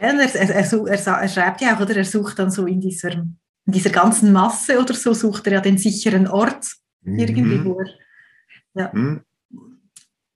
Ja, 0.00 0.08
er, 0.08 0.34
er, 0.34 0.50
er, 0.50 0.96
er, 1.20 1.28
schreibt 1.28 1.60
ja 1.60 1.76
auch, 1.76 1.80
oder 1.80 1.96
er 1.96 2.04
sucht 2.04 2.38
dann 2.38 2.50
so 2.50 2.66
in 2.66 2.80
dieser 2.80 3.24
in 3.66 3.72
dieser 3.72 3.90
ganzen 3.90 4.32
Masse 4.32 4.80
oder 4.80 4.94
so 4.94 5.14
sucht 5.14 5.46
er 5.46 5.54
ja 5.54 5.60
den 5.60 5.78
sicheren 5.78 6.26
Ort, 6.26 6.66
irgendwie, 7.04 7.58
Mhm. 7.58 7.64
wo 7.64 7.80
er, 7.80 7.86
ja, 8.74 8.92
Hm? 8.92 9.22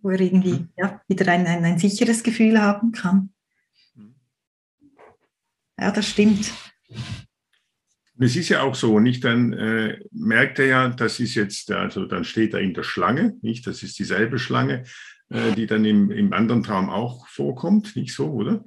wo 0.00 0.10
er 0.10 0.20
irgendwie 0.20 0.52
Mhm. 0.52 0.68
ja, 0.76 1.00
wieder 1.08 1.32
ein, 1.32 1.46
ein, 1.46 1.64
ein 1.64 1.78
sicheres 1.78 2.22
Gefühl 2.22 2.60
haben 2.60 2.92
kann. 2.92 3.30
Ja, 5.78 5.90
das 5.90 6.08
stimmt. 6.08 6.52
Und 8.18 8.24
es 8.24 8.34
ist 8.36 8.48
ja 8.48 8.62
auch 8.62 8.74
so, 8.74 8.98
nicht? 8.98 9.24
Dann 9.24 9.52
äh, 9.52 9.98
merkt 10.10 10.58
er 10.58 10.66
ja, 10.66 10.88
das 10.88 11.20
ist 11.20 11.34
jetzt, 11.34 11.70
also 11.70 12.06
dann 12.06 12.24
steht 12.24 12.54
er 12.54 12.60
in 12.60 12.72
der 12.72 12.82
Schlange, 12.82 13.36
nicht? 13.42 13.66
Das 13.66 13.82
ist 13.82 13.98
dieselbe 13.98 14.38
Schlange, 14.38 14.84
äh, 15.28 15.52
die 15.52 15.66
dann 15.66 15.84
im, 15.84 16.10
im 16.10 16.32
anderen 16.32 16.62
Traum 16.62 16.88
auch 16.88 17.28
vorkommt, 17.28 17.94
nicht 17.94 18.14
so, 18.14 18.32
oder? 18.32 18.64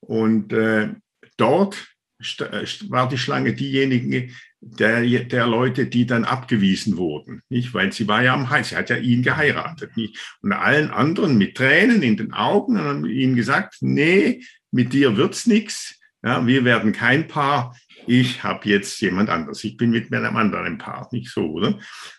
Und 0.00 0.52
äh, 0.52 0.90
dort 1.38 1.86
äh, 2.20 2.66
war 2.90 3.08
die 3.08 3.18
Schlange 3.18 3.54
diejenige 3.54 4.28
der, 4.64 5.02
der 5.24 5.46
Leute, 5.46 5.86
die 5.86 6.06
dann 6.06 6.24
abgewiesen 6.24 6.96
wurden, 6.96 7.42
nicht? 7.48 7.74
Weil 7.74 7.92
sie 7.92 8.06
war 8.06 8.22
ja 8.22 8.32
am 8.32 8.48
Hals, 8.48 8.68
sie 8.68 8.76
hat 8.76 8.90
ja 8.90 8.96
ihn 8.96 9.22
geheiratet, 9.22 9.96
nicht? 9.96 10.16
Und 10.40 10.52
allen 10.52 10.90
anderen 10.90 11.36
mit 11.36 11.56
Tränen 11.56 12.02
in 12.02 12.16
den 12.16 12.32
Augen 12.32 12.78
haben 12.78 13.04
ihnen 13.04 13.34
gesagt, 13.34 13.78
nee, 13.80 14.42
mit 14.70 14.92
dir 14.92 15.16
wird's 15.16 15.46
nix. 15.46 15.98
Ja, 16.22 16.46
wir 16.46 16.64
werden 16.64 16.92
kein 16.92 17.26
Paar. 17.26 17.76
Ich 18.06 18.42
habe 18.42 18.68
jetzt 18.68 19.00
jemand 19.00 19.30
anderes. 19.30 19.62
Ich 19.64 19.76
bin 19.76 19.90
mit 19.90 20.12
einem 20.12 20.36
anderen 20.36 20.78
Paar, 20.78 21.08
nicht 21.12 21.30
so, 21.30 21.46
oder? 21.50 21.78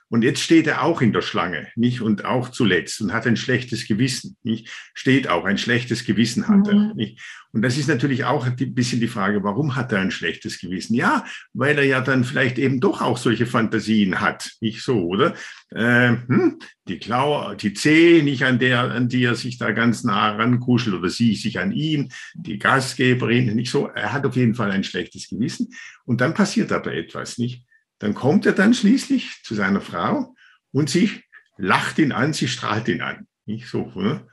Und 0.09 0.23
jetzt 0.23 0.41
steht 0.41 0.67
er 0.67 0.83
auch 0.83 1.01
in 1.01 1.11
der 1.11 1.21
Schlange, 1.23 1.69
nicht? 1.75 2.01
Und 2.01 2.23
auch 2.23 2.49
zuletzt 2.49 3.01
und 3.01 3.13
hat 3.13 3.25
ein 3.25 3.35
schlechtes 3.35 3.87
Gewissen, 3.87 4.37
nicht? 4.43 4.69
Steht 4.93 5.27
auch, 5.27 5.45
ein 5.45 5.57
schlechtes 5.57 6.05
Gewissen 6.05 6.47
hat 6.47 6.67
er, 6.67 6.75
Mhm. 6.75 6.95
nicht? 6.95 7.19
Und 7.51 7.63
das 7.63 7.77
ist 7.77 7.87
natürlich 7.87 8.23
auch 8.23 8.45
ein 8.45 8.55
bisschen 8.55 8.99
die 8.99 9.07
Frage, 9.07 9.43
warum 9.43 9.75
hat 9.75 9.91
er 9.91 9.99
ein 9.99 10.11
schlechtes 10.11 10.59
Gewissen? 10.59 10.95
Ja, 10.95 11.25
weil 11.53 11.77
er 11.77 11.83
ja 11.83 12.01
dann 12.01 12.23
vielleicht 12.23 12.57
eben 12.59 12.79
doch 12.79 13.01
auch 13.01 13.17
solche 13.17 13.45
Fantasien 13.45 14.21
hat, 14.21 14.51
nicht 14.61 14.81
so, 14.83 15.03
oder? 15.03 15.35
Äh, 15.71 16.15
hm, 16.27 16.59
die 16.87 16.99
Klaue, 16.99 17.55
die 17.55 17.73
Zehe, 17.73 18.23
nicht 18.23 18.43
an 18.43 18.59
der, 18.59 18.91
an 18.91 19.07
die 19.07 19.23
er 19.23 19.35
sich 19.35 19.57
da 19.57 19.71
ganz 19.71 20.03
nah 20.03 20.31
rankuschelt 20.35 20.95
oder 20.95 21.09
sie 21.09 21.35
sich 21.35 21.59
an 21.59 21.71
ihn, 21.71 22.11
die 22.35 22.59
Gastgeberin, 22.59 23.55
nicht 23.55 23.71
so. 23.71 23.87
Er 23.87 24.13
hat 24.13 24.25
auf 24.25 24.35
jeden 24.35 24.55
Fall 24.55 24.71
ein 24.71 24.83
schlechtes 24.83 25.29
Gewissen. 25.29 25.62
Und 26.05 26.21
dann 26.21 26.33
passiert 26.33 26.71
aber 26.71 26.93
etwas, 26.93 27.37
nicht? 27.37 27.65
Dann 27.99 28.13
kommt 28.13 28.45
er 28.45 28.53
dann 28.53 28.73
schließlich 28.73 29.41
zu 29.43 29.55
seiner 29.55 29.81
Frau 29.81 30.35
und 30.71 30.89
sie 30.89 31.09
lacht 31.57 31.99
ihn 31.99 32.11
an, 32.11 32.33
sie 32.33 32.47
strahlt 32.47 32.87
ihn 32.87 33.01
an, 33.01 33.27
nicht 33.45 33.67
so, 33.67 33.91
oder? 33.95 34.27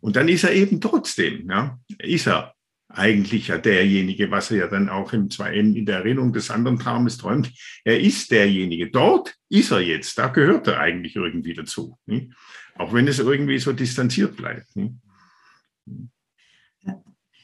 Und 0.00 0.16
dann 0.16 0.28
ist 0.28 0.44
er 0.44 0.52
eben 0.52 0.80
trotzdem, 0.80 1.48
ja, 1.50 1.78
ist 1.98 2.26
er 2.26 2.54
eigentlich 2.90 3.48
ja 3.48 3.58
derjenige, 3.58 4.30
was 4.30 4.50
er 4.50 4.56
ja 4.58 4.66
dann 4.66 4.88
auch 4.88 5.12
im, 5.12 5.30
zwei- 5.30 5.54
in 5.54 5.84
der 5.84 5.98
Erinnerung 5.98 6.32
des 6.32 6.50
anderen 6.50 6.78
Traumes 6.78 7.18
träumt. 7.18 7.52
Er 7.84 8.00
ist 8.00 8.30
derjenige. 8.30 8.90
Dort 8.90 9.34
ist 9.50 9.70
er 9.70 9.80
jetzt. 9.80 10.16
Da 10.18 10.28
gehört 10.28 10.66
er 10.68 10.80
eigentlich 10.80 11.14
irgendwie 11.14 11.52
dazu. 11.52 11.98
Nicht? 12.06 12.32
Auch 12.76 12.92
wenn 12.94 13.06
es 13.06 13.18
irgendwie 13.18 13.58
so 13.58 13.72
distanziert 13.72 14.36
bleibt. 14.36 14.74
Nicht? 14.74 14.94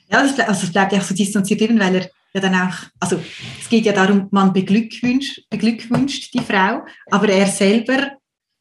Ja, 0.08 0.18
also 0.18 0.64
es 0.66 0.72
bleibt 0.72 0.92
ja 0.92 0.98
auch 0.98 1.04
so 1.04 1.14
distanziert, 1.14 1.60
eben 1.60 1.78
weil 1.78 1.96
er 1.96 2.10
ja 2.34 2.40
dann 2.40 2.54
auch, 2.54 2.74
also 3.00 3.22
es 3.60 3.68
geht 3.68 3.86
ja 3.86 3.92
darum, 3.92 4.28
man 4.30 4.52
beglückwünscht, 4.52 5.42
beglückwünscht 5.50 6.34
die 6.34 6.40
Frau, 6.40 6.84
aber 7.10 7.28
er 7.28 7.46
selber 7.46 8.12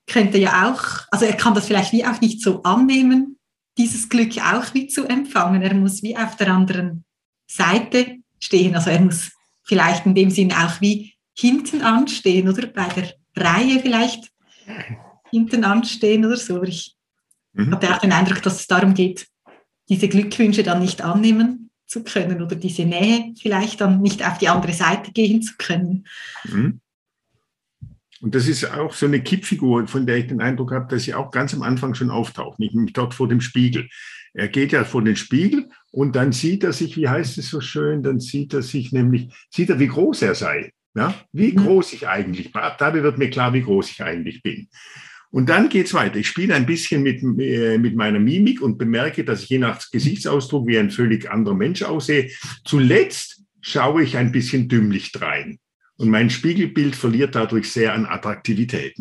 könnte 0.08 0.38
ja 0.38 0.70
auch, 0.70 1.06
also 1.12 1.25
er 1.25 1.36
kann 1.36 1.53
das 1.56 1.68
vielleicht 1.68 1.92
wie 1.92 2.06
auch 2.06 2.22
nicht 2.22 2.42
so 2.42 2.62
annehmen, 2.63 3.38
dieses 3.77 4.10
Glück 4.10 4.38
auch 4.38 4.74
wie 4.74 4.88
zu 4.88 5.06
empfangen. 5.08 5.62
Er 5.62 5.74
muss 5.74 6.03
wie 6.03 6.15
auf 6.15 6.36
der 6.36 6.50
anderen 6.50 7.03
Seite 7.48 8.18
stehen. 8.39 8.75
Also 8.75 8.92
er 8.92 9.01
muss 9.01 9.32
vielleicht 9.63 10.06
in 10.06 10.13
dem 10.13 10.30
Sinn 10.30 10.51
auch 10.51 10.80
wie 10.80 11.13
hinten 11.36 11.82
anstehen 11.82 12.48
oder 12.48 12.68
bei 12.68 12.88
der 12.89 13.13
Reihe 13.36 13.80
vielleicht 13.80 14.30
hinten 15.32 15.64
anstehen 15.64 16.25
oder 16.25 16.38
so. 16.38 16.57
Aber 16.57 16.68
ich 16.68 16.96
Mhm. 17.53 17.72
hatte 17.72 17.94
auch 17.94 18.00
den 18.00 18.12
Eindruck, 18.12 18.42
dass 18.42 18.59
es 18.59 18.68
darum 18.68 18.94
geht, 18.94 19.27
diese 19.90 20.07
Glückwünsche 20.07 20.64
dann 20.64 20.79
nicht 20.79 21.01
annehmen 21.01 21.62
zu 21.94 22.03
können 22.03 22.42
oder 22.42 22.56
diese 22.56 22.86
Nähe 22.86 23.34
vielleicht 23.40 23.79
dann 23.82 24.01
nicht 24.01 24.25
auf 24.25 24.40
die 24.40 24.50
andere 24.50 24.74
Seite 24.74 25.12
gehen 25.12 25.42
zu 25.44 25.53
können. 25.58 26.08
Mhm. 26.46 26.79
Und 28.22 28.34
das 28.36 28.48
ist 28.48 28.66
auch 28.66 28.94
so 28.94 29.06
eine 29.06 29.22
Kippfigur, 29.22 29.86
von 29.88 30.06
der 30.06 30.18
ich 30.18 30.27
den 30.27 30.42
Eindruck 30.42 30.72
habe, 30.72 30.88
dass 30.90 31.03
sie 31.03 31.14
auch 31.14 31.29
ganz 31.29 31.53
am 31.53 31.62
Anfang 31.62 31.94
schon 31.94 32.10
auftaucht, 32.10 32.58
nicht 32.58 32.74
nämlich 32.74 32.94
dort 32.94 33.14
vor 33.14 33.27
dem 33.27 33.42
Spiegel. 33.42 33.90
Er 34.34 34.48
geht 34.48 34.72
ja 34.72 34.86
vor 34.86 35.03
den 35.03 35.16
Spiegel 35.16 35.70
und 35.92 36.16
dann 36.16 36.32
sieht 36.32 36.64
er 36.64 36.74
sich, 36.74 36.98
wie 36.98 37.08
heißt 37.08 37.38
es 37.38 37.50
so 37.50 37.62
schön, 37.62 38.01
dann 38.01 38.20
sieht 38.20 38.53
er 38.53 38.64
sich 38.64 38.92
nämlich, 38.92 39.32
sieht 39.51 39.70
er, 39.70 39.79
wie 39.79 39.88
groß 39.88 40.24
er 40.24 40.36
sei. 40.36 40.72
Ja? 40.96 41.14
Wie 41.32 41.51
Mhm. 41.51 41.58
groß 41.58 41.94
ich 41.94 42.08
eigentlich 42.08 42.51
bin. 42.51 42.62
Dabei 42.79 43.03
wird 43.03 43.18
mir 43.18 43.29
klar, 43.29 43.53
wie 43.53 43.62
groß 43.62 43.92
ich 43.92 44.01
eigentlich 44.03 44.42
bin. 44.42 44.70
Und 45.33 45.50
dann 45.50 45.67
geht's 45.67 45.96
weiter. 45.96 46.17
Ich 46.17 46.27
spiele 46.27 46.53
ein 46.53 46.67
bisschen 46.67 47.01
mit, 47.01 47.24
äh, 47.39 47.79
mit 47.79 47.96
meiner 47.96 48.19
Mimik 48.19 48.61
und 48.61 48.77
bemerke, 48.77 49.24
dass 49.24 49.41
ich 49.41 49.50
je 49.50 49.57
nach 49.57 49.89
Gesichtsausdruck 49.89 50.67
wie 50.67 50.77
ein 50.77 50.91
völlig 50.91 51.29
anderer 51.31 51.55
Mensch 51.55 51.81
aussehe. 51.81 52.29
Zuletzt 52.65 53.41
schaue 53.59 54.03
ich 54.03 54.15
ein 54.15 54.31
bisschen 54.31 54.69
dümmlich 54.69 55.11
drein. 55.11 55.57
Und 55.96 56.09
mein 56.09 56.29
Spiegelbild 56.29 56.96
verliert 56.96 57.33
dadurch 57.33 57.72
sehr 57.72 57.96
an 57.96 58.05
Attraktivität. 58.05 58.96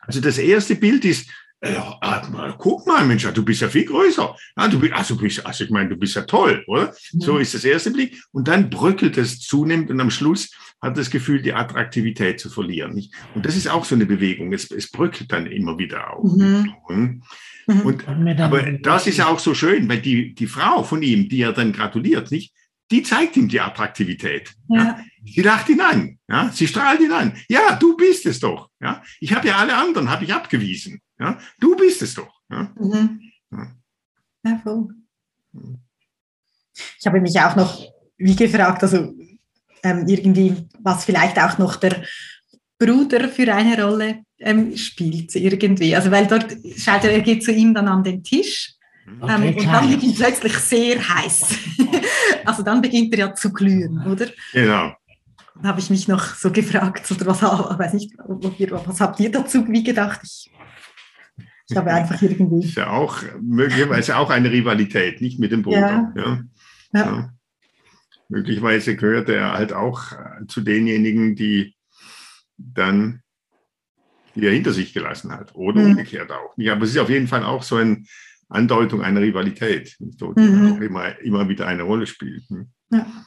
Also 0.00 0.20
das 0.20 0.36
erste 0.36 0.74
Bild 0.74 1.06
ist, 1.06 1.30
äh, 1.60 1.74
ah, 1.74 2.54
guck 2.58 2.86
mal, 2.86 3.06
Mensch, 3.06 3.26
du 3.32 3.42
bist 3.42 3.62
ja 3.62 3.68
viel 3.68 3.86
größer. 3.86 4.36
Ja, 4.58 4.68
du 4.68 4.78
bist, 4.78 4.92
also, 4.92 5.16
bist, 5.16 5.46
also 5.46 5.64
ich 5.64 5.70
meine, 5.70 5.88
du 5.88 5.96
bist 5.96 6.16
ja 6.16 6.22
toll, 6.22 6.64
oder? 6.66 6.94
So 7.12 7.38
ist 7.38 7.54
das 7.54 7.64
erste 7.64 7.92
Blick. 7.92 8.22
Und 8.30 8.46
dann 8.46 8.68
bröckelt 8.68 9.16
es 9.16 9.40
zunehmend 9.40 9.90
und 9.90 10.00
am 10.00 10.10
Schluss 10.10 10.50
hat 10.80 10.96
das 10.96 11.10
Gefühl, 11.10 11.42
die 11.42 11.52
Attraktivität 11.52 12.40
zu 12.40 12.50
verlieren. 12.50 12.94
Nicht? 12.94 13.14
Und 13.34 13.44
das 13.44 13.56
ist 13.56 13.68
auch 13.68 13.84
so 13.84 13.94
eine 13.94 14.06
Bewegung. 14.06 14.52
Es, 14.52 14.70
es 14.70 14.90
bröckelt 14.90 15.32
dann 15.32 15.46
immer 15.46 15.78
wieder 15.78 16.12
auf. 16.12 16.32
Mhm. 16.36 16.72
Mhm. 16.88 17.22
Mhm. 17.66 17.80
Und, 17.80 18.08
aber 18.08 18.72
das 18.72 19.06
ist 19.06 19.18
ja 19.18 19.26
auch 19.26 19.38
so 19.38 19.54
schön, 19.54 19.88
weil 19.88 20.00
die, 20.00 20.34
die 20.34 20.46
Frau 20.46 20.82
von 20.82 21.02
ihm, 21.02 21.28
die 21.28 21.42
er 21.42 21.52
dann 21.52 21.72
gratuliert, 21.72 22.30
nicht? 22.30 22.54
Die 22.90 23.02
zeigt 23.02 23.36
ihm 23.36 23.48
die 23.48 23.60
Attraktivität. 23.60 24.54
Ja. 24.68 24.82
Ja. 24.82 25.04
Sie 25.24 25.42
lacht 25.42 25.68
ihn 25.68 25.80
an, 25.80 26.18
ja, 26.26 26.50
sie 26.50 26.66
strahlt 26.66 27.00
ihn 27.00 27.12
an. 27.12 27.34
Ja, 27.48 27.76
du 27.76 27.96
bist 27.96 28.24
es 28.24 28.40
doch. 28.40 28.70
Ja, 28.80 29.02
ich 29.20 29.34
habe 29.34 29.46
ja 29.46 29.56
alle 29.56 29.76
anderen 29.76 30.08
habe 30.08 30.24
ich 30.24 30.32
abgewiesen. 30.32 31.02
Ja, 31.18 31.38
du 31.60 31.76
bist 31.76 32.00
es 32.00 32.14
doch. 32.14 32.40
Ja. 32.50 32.72
Mhm. 32.78 33.20
Ja. 33.50 33.76
Ja, 34.44 34.60
voll. 34.62 34.88
Ich 36.98 37.06
habe 37.06 37.20
mich 37.20 37.38
auch 37.40 37.56
noch 37.56 37.84
wie 38.16 38.36
gefragt, 38.36 38.82
also 38.82 39.14
ähm, 39.82 40.06
irgendwie, 40.06 40.54
was 40.80 41.04
vielleicht 41.04 41.38
auch 41.38 41.58
noch 41.58 41.76
der 41.76 42.02
Bruder 42.78 43.28
für 43.28 43.52
eine 43.52 43.82
Rolle 43.82 44.20
ähm, 44.38 44.76
spielt 44.76 45.34
irgendwie. 45.34 45.94
Also 45.96 46.10
weil 46.10 46.26
dort 46.26 46.56
schaut 46.76 47.04
er, 47.04 47.12
er 47.12 47.20
geht 47.20 47.42
zu 47.44 47.52
ihm 47.52 47.74
dann 47.74 47.88
an 47.88 48.04
den 48.04 48.22
Tisch 48.22 48.78
Okay, 49.20 49.48
ähm, 49.48 49.56
und 49.56 49.66
dann 49.66 49.90
wird 49.90 50.02
ihm 50.02 50.14
plötzlich 50.14 50.56
sehr 50.58 50.96
heiß. 50.96 51.56
also 52.44 52.62
dann 52.62 52.82
beginnt 52.82 53.12
er 53.14 53.18
ja 53.18 53.34
zu 53.34 53.52
glühen, 53.52 54.06
oder? 54.06 54.26
Genau. 54.52 54.92
Dann 55.54 55.66
habe 55.66 55.80
ich 55.80 55.90
mich 55.90 56.08
noch 56.08 56.34
so 56.34 56.52
gefragt, 56.52 57.10
oder 57.10 57.26
was, 57.26 57.42
weiß 57.42 57.94
nicht, 57.94 58.12
was 58.18 59.00
habt 59.00 59.18
ihr 59.20 59.30
dazu 59.30 59.66
wie 59.68 59.82
gedacht? 59.82 60.20
Ich, 60.22 60.50
ich 61.68 61.76
habe 61.76 61.92
einfach 61.92 62.20
irgendwie. 62.22 62.66
Ist 62.66 62.76
ja 62.76 62.90
auch 62.90 63.22
möglicherweise 63.40 64.16
auch 64.16 64.30
eine 64.30 64.50
Rivalität, 64.50 65.20
nicht 65.20 65.38
mit 65.38 65.52
dem 65.52 65.62
Bruder. 65.62 66.12
Ja. 66.14 66.22
Ja. 66.22 66.42
Ja. 66.92 67.32
Möglicherweise 68.28 68.94
gehört 68.96 69.28
er 69.28 69.52
halt 69.52 69.72
auch 69.72 70.12
äh, 70.12 70.46
zu 70.46 70.60
denjenigen, 70.60 71.34
die 71.34 71.74
dann 72.56 73.22
die 74.34 74.46
er 74.46 74.52
hinter 74.52 74.72
sich 74.72 74.92
gelassen 74.92 75.32
hat. 75.32 75.54
Oder 75.56 75.80
Mhm. 75.80 75.86
umgekehrt 75.92 76.30
auch. 76.30 76.52
Ja, 76.56 76.74
aber 76.74 76.84
es 76.84 76.90
ist 76.90 76.98
auf 76.98 77.10
jeden 77.10 77.26
Fall 77.26 77.42
auch 77.42 77.62
so 77.64 77.76
eine 77.76 78.04
Andeutung 78.48 79.02
einer 79.02 79.20
Rivalität, 79.20 79.96
die 79.98 80.24
Mhm. 80.40 80.72
auch 80.72 80.80
immer, 80.80 81.18
immer 81.20 81.48
wieder 81.48 81.66
eine 81.66 81.82
Rolle 81.82 82.06
spielt. 82.06 82.48
Hm. 82.48 82.70
Ja. 82.90 83.26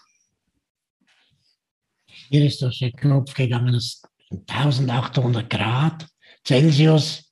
Hier 2.06 2.46
ist 2.46 2.62
durch 2.62 2.80
den 2.80 2.94
Knopf 2.94 3.34
gegangen, 3.34 3.74
es 3.76 4.02
ist 4.30 4.48
1800 4.48 5.50
Grad 5.50 6.08
Celsius, 6.46 7.31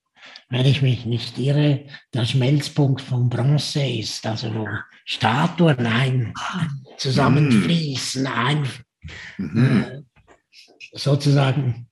wenn 0.49 0.65
ich 0.65 0.81
mich 0.81 1.05
nicht 1.05 1.37
irre, 1.37 1.85
der 2.13 2.25
Schmelzpunkt 2.25 3.01
von 3.01 3.29
Bronze 3.29 3.85
ist, 3.85 4.25
also 4.25 4.53
wo 4.53 4.67
Statuen 5.05 5.85
ein 5.85 6.33
zusammenfließen, 6.97 8.25
ein, 8.27 8.67
Mhm. 9.37 9.83
äh, 9.83 10.01
sozusagen, 10.93 11.87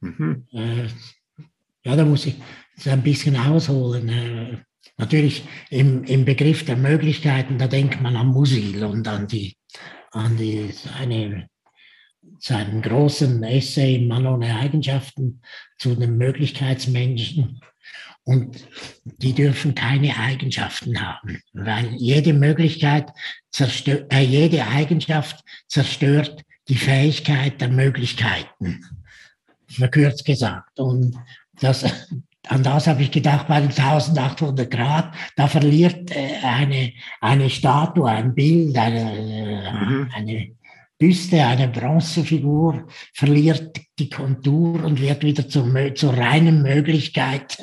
Mhm. 0.00 0.46
äh, 0.52 0.86
ja, 1.84 1.96
da 1.96 2.04
muss 2.04 2.26
ich 2.26 2.36
ein 2.86 3.02
bisschen 3.02 3.36
ausholen. 3.36 4.08
Äh, 4.08 4.58
natürlich 4.96 5.44
im, 5.70 6.04
im 6.04 6.24
Begriff 6.24 6.64
der 6.64 6.76
Möglichkeiten, 6.76 7.58
da 7.58 7.66
denkt 7.66 8.00
man 8.00 8.16
an 8.16 8.28
Musil 8.28 8.84
und 8.84 9.06
an 9.08 9.26
die, 9.26 9.56
an 10.12 10.36
die, 10.36 10.70
seine 10.72 11.48
seinen 12.38 12.82
großen 12.82 13.42
Essay 13.42 13.98
Mann 13.98 14.26
ohne 14.26 14.56
Eigenschaften 14.56 15.42
zu 15.78 15.94
den 15.94 16.16
Möglichkeitsmenschen. 16.16 17.60
Und 18.24 18.68
die 19.04 19.32
dürfen 19.32 19.74
keine 19.74 20.16
Eigenschaften 20.16 21.00
haben, 21.00 21.40
weil 21.52 21.94
jede 21.94 22.32
Möglichkeit 22.32 23.10
zerstört, 23.50 24.12
äh, 24.12 24.20
jede 24.20 24.66
Eigenschaft 24.66 25.42
zerstört 25.66 26.44
die 26.68 26.76
Fähigkeit 26.76 27.60
der 27.60 27.68
Möglichkeiten, 27.68 28.84
verkürzt 29.68 30.24
gesagt. 30.24 30.78
Und 30.78 31.16
das, 31.60 31.84
an 32.46 32.62
das 32.62 32.86
habe 32.86 33.02
ich 33.02 33.10
gedacht, 33.10 33.48
bei 33.48 33.60
den 33.60 33.70
1800 33.70 34.70
Grad, 34.70 35.14
da 35.36 35.48
verliert 35.48 36.14
äh, 36.14 36.36
eine, 36.42 36.92
eine 37.20 37.50
Statue, 37.50 38.08
ein 38.08 38.34
Bild, 38.34 38.76
eine, 38.76 39.18
äh, 39.18 39.72
mhm. 39.72 40.10
eine 40.14 40.59
Büste, 41.00 41.42
eine 41.42 41.68
Bronzefigur, 41.68 42.86
verliert 43.14 43.80
die 43.98 44.10
Kontur 44.10 44.84
und 44.84 45.00
wird 45.00 45.24
wieder 45.24 45.48
zur, 45.48 45.94
zur 45.94 46.12
reinen 46.12 46.60
Möglichkeit, 46.60 47.56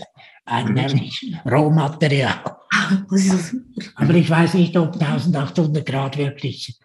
nämlich 0.65 1.35
Rohmaterial. 1.45 2.57
Aber 3.95 4.13
ich 4.15 4.29
weiß 4.29 4.55
nicht, 4.55 4.75
ob 4.75 4.99
1800 4.99 5.85
Grad 5.85 6.17
wirklich. 6.17 6.79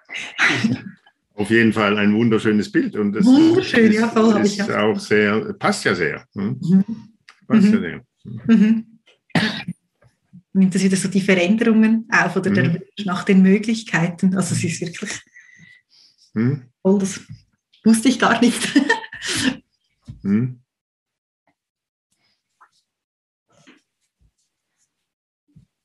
Auf 1.35 1.49
jeden 1.49 1.73
Fall 1.73 1.97
ein 1.97 2.15
wunderschönes 2.15 2.71
Bild. 2.71 2.97
Und 2.97 3.13
das 3.15 3.25
Wunderschön, 3.25 3.91
ist, 3.91 4.01
ja, 4.01 4.09
voll 4.09 4.41
ist 4.43 4.59
ja. 4.59 4.83
auch 4.83 4.99
sehr, 4.99 5.55
passt 5.55 5.87
ja 5.87 5.95
sehr. 5.95 6.27
Hm? 6.35 6.61
Mhm. 6.61 6.85
Passt 7.49 7.69
mhm. 7.69 7.73
ja 7.73 7.81
sehr. 7.81 8.01
Mhm. 8.47 8.87
Nimmt 10.53 10.75
das 10.75 10.85
wieder 10.85 10.97
so 10.99 11.09
die 11.09 11.23
Veränderungen 11.23 12.07
auf 12.13 12.37
oder 12.37 12.51
der 12.51 12.69
mhm. 12.69 12.79
nach 13.07 13.25
den 13.25 13.41
Möglichkeiten. 13.41 14.37
Also 14.37 14.55
es 14.55 14.63
ist 14.65 14.83
wirklich 14.83 15.19
hm? 16.35 16.63
toll, 16.83 16.99
das 16.99 17.21
wusste 17.85 18.09
ich 18.09 18.19
gar 18.19 18.41
nicht. 18.41 18.63
hm? 20.23 20.61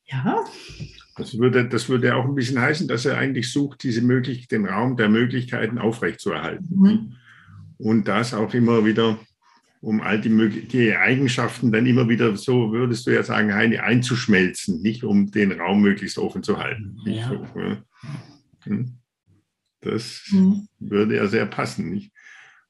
Ja. 0.04 0.44
Das 1.16 1.36
würde, 1.36 1.68
das 1.68 1.88
würde 1.88 2.14
auch 2.14 2.24
ein 2.24 2.34
bisschen 2.34 2.60
heißen, 2.60 2.88
dass 2.88 3.04
er 3.04 3.18
eigentlich 3.18 3.52
sucht, 3.52 3.82
diese 3.82 4.02
möglich, 4.02 4.48
den 4.48 4.66
Raum 4.66 4.96
der 4.96 5.08
Möglichkeiten 5.08 5.78
aufrechtzuerhalten. 5.78 6.68
Mhm. 6.70 7.12
Und 7.76 8.08
das 8.08 8.34
auch 8.34 8.54
immer 8.54 8.84
wieder, 8.84 9.18
um 9.80 10.00
all 10.00 10.20
die, 10.20 10.66
die, 10.66 10.94
Eigenschaften 10.94 11.72
dann 11.72 11.86
immer 11.86 12.08
wieder, 12.08 12.36
so 12.36 12.72
würdest 12.72 13.06
du 13.06 13.10
ja 13.10 13.22
sagen, 13.22 13.52
Heini, 13.52 13.78
einzuschmelzen, 13.78 14.80
nicht 14.80 15.04
um 15.04 15.30
den 15.30 15.52
Raum 15.52 15.82
möglichst 15.82 16.18
offen 16.18 16.42
zu 16.42 16.58
halten. 16.58 16.96
Ja. 17.04 17.28
So, 17.28 17.60
ja. 17.60 17.82
Hm. 18.64 18.98
Das 19.80 20.24
mhm. 20.30 20.68
würde 20.78 21.16
ja 21.16 21.26
sehr 21.26 21.46
passen. 21.46 21.90
Nicht? 21.90 22.12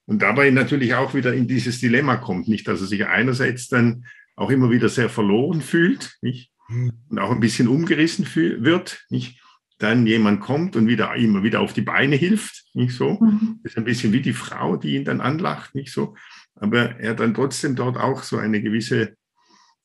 Und 0.07 0.23
dabei 0.23 0.51
natürlich 0.51 0.95
auch 0.95 1.15
wieder 1.15 1.35
in 1.35 1.49
dieses 1.49 1.81
Dilemma 1.81 2.17
kommt, 2.17 2.49
nicht, 2.49 2.67
dass 2.69 2.81
er 2.81 2.87
sich 2.87 3.07
einerseits 3.07 3.69
dann 3.69 4.07
auch 4.37 4.51
immer 4.51 4.71
wieder 4.71 4.89
sehr 4.89 5.09
verloren 5.09 5.61
fühlt, 5.61 6.17
nicht? 6.23 6.53
und 6.69 7.19
auch 7.19 7.31
ein 7.31 7.41
bisschen 7.41 7.69
umgerissen 7.69 8.27
wird, 8.35 9.05
nicht? 9.09 9.41
Dann 9.79 10.07
jemand 10.07 10.41
kommt 10.41 10.75
und 10.75 10.89
wieder 10.89 11.15
immer 11.15 11.45
wieder 11.45 11.61
auf 11.61 11.73
die 11.73 11.83
Beine 11.83 12.17
hilft, 12.17 12.65
nicht 12.75 12.95
so. 12.95 13.19
Mhm. 13.21 13.61
Das 13.63 13.73
ist 13.73 13.79
ein 13.79 13.85
bisschen 13.85 14.13
wie 14.13 14.21
die 14.21 14.33
Frau, 14.33 14.77
die 14.77 14.97
ihn 14.97 15.05
dann 15.05 15.21
anlacht, 15.21 15.75
nicht 15.75 15.93
so. 15.93 16.17
Aber 16.57 16.99
er 16.99 17.15
dann 17.15 17.33
trotzdem 17.33 17.77
dort 17.77 17.97
auch 17.97 18.25
so 18.25 18.39
eine 18.39 18.61
gewisse 18.61 19.17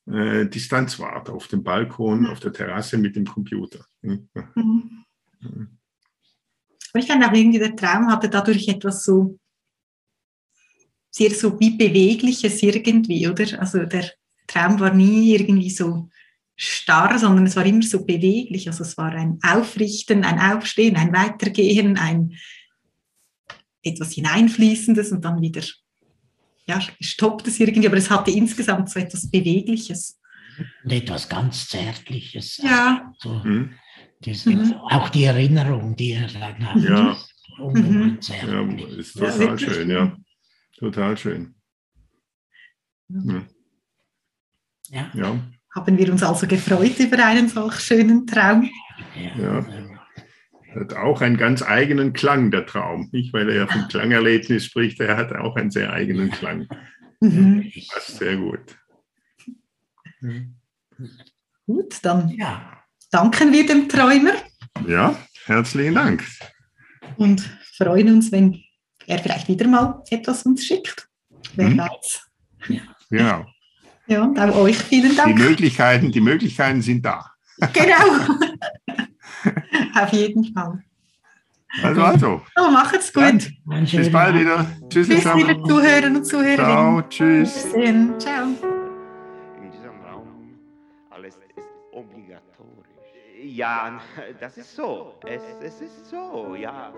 äh, 0.08 0.48
Distanz 0.48 1.00
wahrt 1.00 1.30
auf 1.30 1.48
dem 1.48 1.64
Balkon, 1.64 2.22
mhm. 2.22 2.26
auf 2.28 2.40
der 2.40 2.54
Terrasse 2.54 2.98
mit 2.98 3.16
dem 3.16 3.26
Computer. 3.26 3.86
Mhm. 4.02 4.30
Mhm. 4.56 5.78
Aber 6.94 7.02
ich 7.02 7.08
fand 7.08 7.26
auch 7.26 7.34
irgendwie, 7.34 7.60
der 7.60 7.76
Traum 7.76 8.08
hatte 8.08 8.30
dadurch 8.30 8.68
etwas 8.68 9.04
so 9.04 9.40
sehr 11.10 11.32
so 11.32 11.60
wie 11.60 11.72
Bewegliches 11.72 12.62
irgendwie, 12.62 13.28
oder? 13.28 13.60
Also 13.60 13.86
der 13.86 14.12
Traum 14.48 14.80
war 14.80 14.94
nie 14.94 15.34
irgendwie 15.36 15.70
so 15.70 16.10
starr, 16.56 17.18
sondern 17.18 17.46
es 17.48 17.56
war 17.56 17.66
immer 17.66 17.82
so 17.82 18.06
beweglich. 18.06 18.68
Also 18.68 18.84
es 18.84 18.96
war 18.98 19.12
ein 19.12 19.40
Aufrichten, 19.44 20.24
ein 20.24 20.40
Aufstehen, 20.40 20.96
ein 20.96 21.14
Weitergehen, 21.14 21.98
ein 21.98 22.38
etwas 23.82 24.14
Hineinfließendes 24.14 25.12
und 25.12 25.26
dann 25.26 25.42
wieder, 25.42 25.64
ja, 26.68 26.80
stoppt 27.00 27.48
es 27.48 27.60
irgendwie, 27.60 27.88
aber 27.88 27.98
es 27.98 28.10
hatte 28.10 28.32
insgesamt 28.32 28.90
so 28.90 29.00
etwas 29.00 29.30
Bewegliches. 29.30 30.20
Und 30.84 30.92
etwas 30.92 31.28
ganz 31.28 31.68
Zärtliches. 31.68 32.58
Ja. 32.58 33.14
So, 33.20 33.30
mhm. 33.44 33.74
Das, 34.26 34.46
mhm. 34.46 34.74
Auch 34.90 35.10
die 35.10 35.24
Erinnerung, 35.26 35.96
die 35.96 36.14
er 36.14 36.28
dann 36.28 36.74
hat. 36.74 36.84
Ja. 36.84 37.18
Mhm. 37.60 38.20
ja 38.22 38.62
ist 38.98 39.14
total 39.14 39.40
ja, 39.40 39.58
schön, 39.58 39.90
ja. 39.90 40.18
Total 40.78 41.18
schön. 41.18 41.56
Ja. 44.90 45.12
ja 45.14 45.40
haben 45.76 45.98
wir 45.98 46.12
uns 46.12 46.24
also 46.24 46.48
gefreut 46.48 47.00
über 47.00 47.26
einen 47.26 47.48
solch 47.48 47.80
schönen 47.80 48.28
Traum. 48.28 48.70
Ja. 49.38 49.66
Hat 50.76 50.94
auch 50.96 51.22
einen 51.22 51.38
ganz 51.38 51.62
eigenen 51.62 52.14
Klang, 52.14 52.52
der 52.52 52.66
Traum. 52.66 53.10
Nicht, 53.12 53.34
weil 53.34 53.50
er 53.50 53.56
ja 53.56 53.68
vom 53.68 53.88
Klangerlebnis 53.88 54.66
spricht, 54.66 55.00
er 55.00 55.18
hat 55.18 55.34
auch 55.34 55.56
einen 55.56 55.72
sehr 55.72 55.92
eigenen 55.92 56.32
Klang. 56.32 56.68
Mhm. 57.22 57.72
Passt 57.92 58.18
sehr 58.18 58.38
gut. 58.38 58.78
Gut, 61.66 62.00
dann 62.04 62.30
ja. 62.30 62.83
Danken 63.14 63.52
wir 63.52 63.66
dem 63.66 63.88
Träumer. 63.88 64.34
Ja, 64.88 65.16
herzlichen 65.46 65.96
Dank. 65.96 66.24
Und 67.18 67.48
freuen 67.78 68.10
uns, 68.10 68.32
wenn 68.32 68.60
er 69.06 69.20
vielleicht 69.20 69.48
wieder 69.48 69.68
mal 69.68 70.02
etwas 70.10 70.44
uns 70.44 70.66
schickt. 70.66 71.08
Wer 71.56 71.70
mhm. 71.70 71.78
weiß. 71.78 72.22
Genau. 73.10 73.46
Ja, 74.08 74.24
und 74.24 74.40
auch 74.40 74.56
euch 74.56 74.78
vielen 74.78 75.16
Dank. 75.16 75.36
Die 75.36 75.42
Möglichkeiten, 75.42 76.12
die 76.12 76.22
Möglichkeiten 76.22 76.82
sind 76.82 77.06
da. 77.06 77.32
Genau. 77.72 78.36
Auf 80.02 80.12
jeden 80.12 80.54
Fall. 80.54 80.84
Also, 81.82 82.02
also. 82.04 82.42
Oh, 82.58 82.70
macht's 82.70 83.12
gut. 83.12 83.50
Bis 83.92 84.12
bald 84.12 84.40
wieder. 84.40 84.66
Tschüss, 84.90 85.08
Bis 85.08 85.24
liebe 85.36 85.62
Zuhörer 85.64 86.08
und 86.08 86.26
Zuhörerinnen. 86.26 86.66
Ciao, 86.66 87.02
tschüss. 87.10 87.66
Wiedersehen. 87.74 88.20
Ciao. 88.20 88.73
Obligatorisch. 91.94 92.88
Ja, 93.42 94.00
das 94.40 94.58
ist 94.58 94.76
so. 94.76 95.16
Es, 95.26 95.44
es 95.62 95.82
ist 95.82 96.10
so, 96.10 96.56
ja. 96.56 96.94